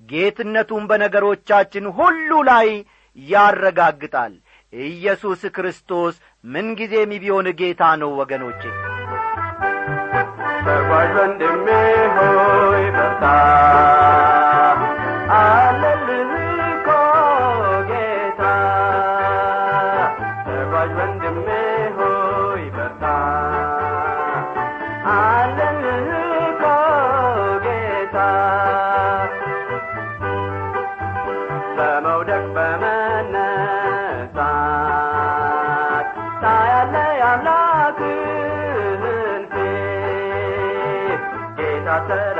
ጌትነቱን 0.09 0.83
በነገሮቻችን 0.89 1.85
ሁሉ 1.97 2.29
ላይ 2.49 2.69
ያረጋግጣል። 3.17 4.33
ኢየሱስ 4.73 5.41
ክርስቶስ 5.55 6.15
ምንጊዜም 6.45 7.11
ቢሆን 7.23 7.47
ጌታ 7.59 7.83
ነው 8.01 8.11
ወገኖቼ። 8.19 8.61
ተጓዥ 10.65 11.15
ሆይ 12.15 12.85
በርታ 12.95 13.23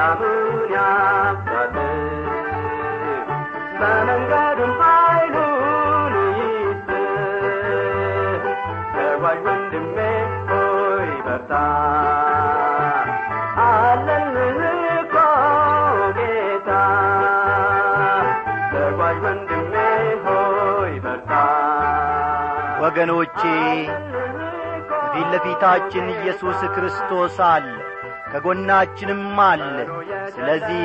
ሰላሙን 0.04 0.40
ያብዛል 0.72 1.76
በመንገዱም 3.80 4.74
ኃይሉን 4.82 6.16
ይስጥ። 6.40 6.90
ተጓዥ 8.96 9.38
ወንድሜ 9.46 9.98
ሆይ 10.50 11.12
በርታ። 11.26 11.54
አለልህ 13.68 14.60
እኮ 14.96 15.16
ጌታ። 16.18 16.70
ተጓዥ 18.74 19.18
ወንድሜ 19.26 19.74
ሆይ 20.26 20.94
በርታ። 21.00 21.32
ወገኖቼ 22.84 23.42
ከፊት 24.92 25.28
ለፊታችን 25.34 26.06
ኢየሱስ 26.16 26.62
ክርስቶስ 26.76 27.40
አለ 27.50 27.66
ከጎናችንም 28.34 29.20
አለ። 29.44 29.62
ስለዚህ 30.36 30.84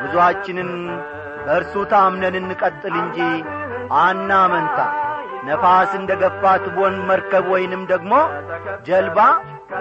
ጉዞአችንን 0.00 0.70
በእርሱ 1.44 1.74
ታምነን 1.92 2.36
እንቀጥል 2.40 2.94
እንጂ 3.02 3.18
አናመንታ። 4.00 4.78
ነፋስ 5.46 5.90
እንደ 5.98 6.12
ገፋት 6.22 6.64
ቦን 6.76 6.96
መርከብ 7.08 7.46
ወይንም 7.52 7.82
ደግሞ 7.92 8.12
ጀልባ 8.88 9.18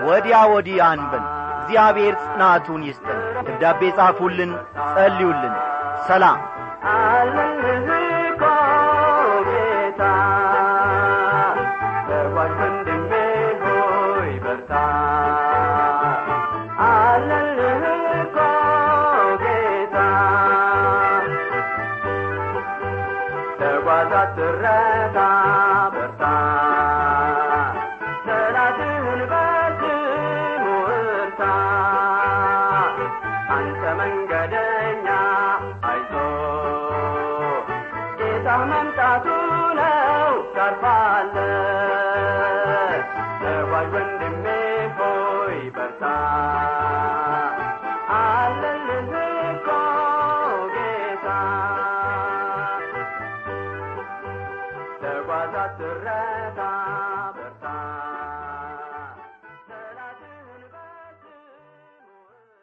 ወዲያ 0.06 0.38
ወዲህ 0.54 0.78
አንበል። 0.88 1.26
እግዚአብሔር 1.60 2.16
ጽናቱን 2.26 2.84
ይስጠን። 2.88 3.20
ደብዳቤ 3.48 3.82
ጻፉልን 3.98 4.52
ጸልዩልን። 4.94 5.56
ሰላም 6.08 6.40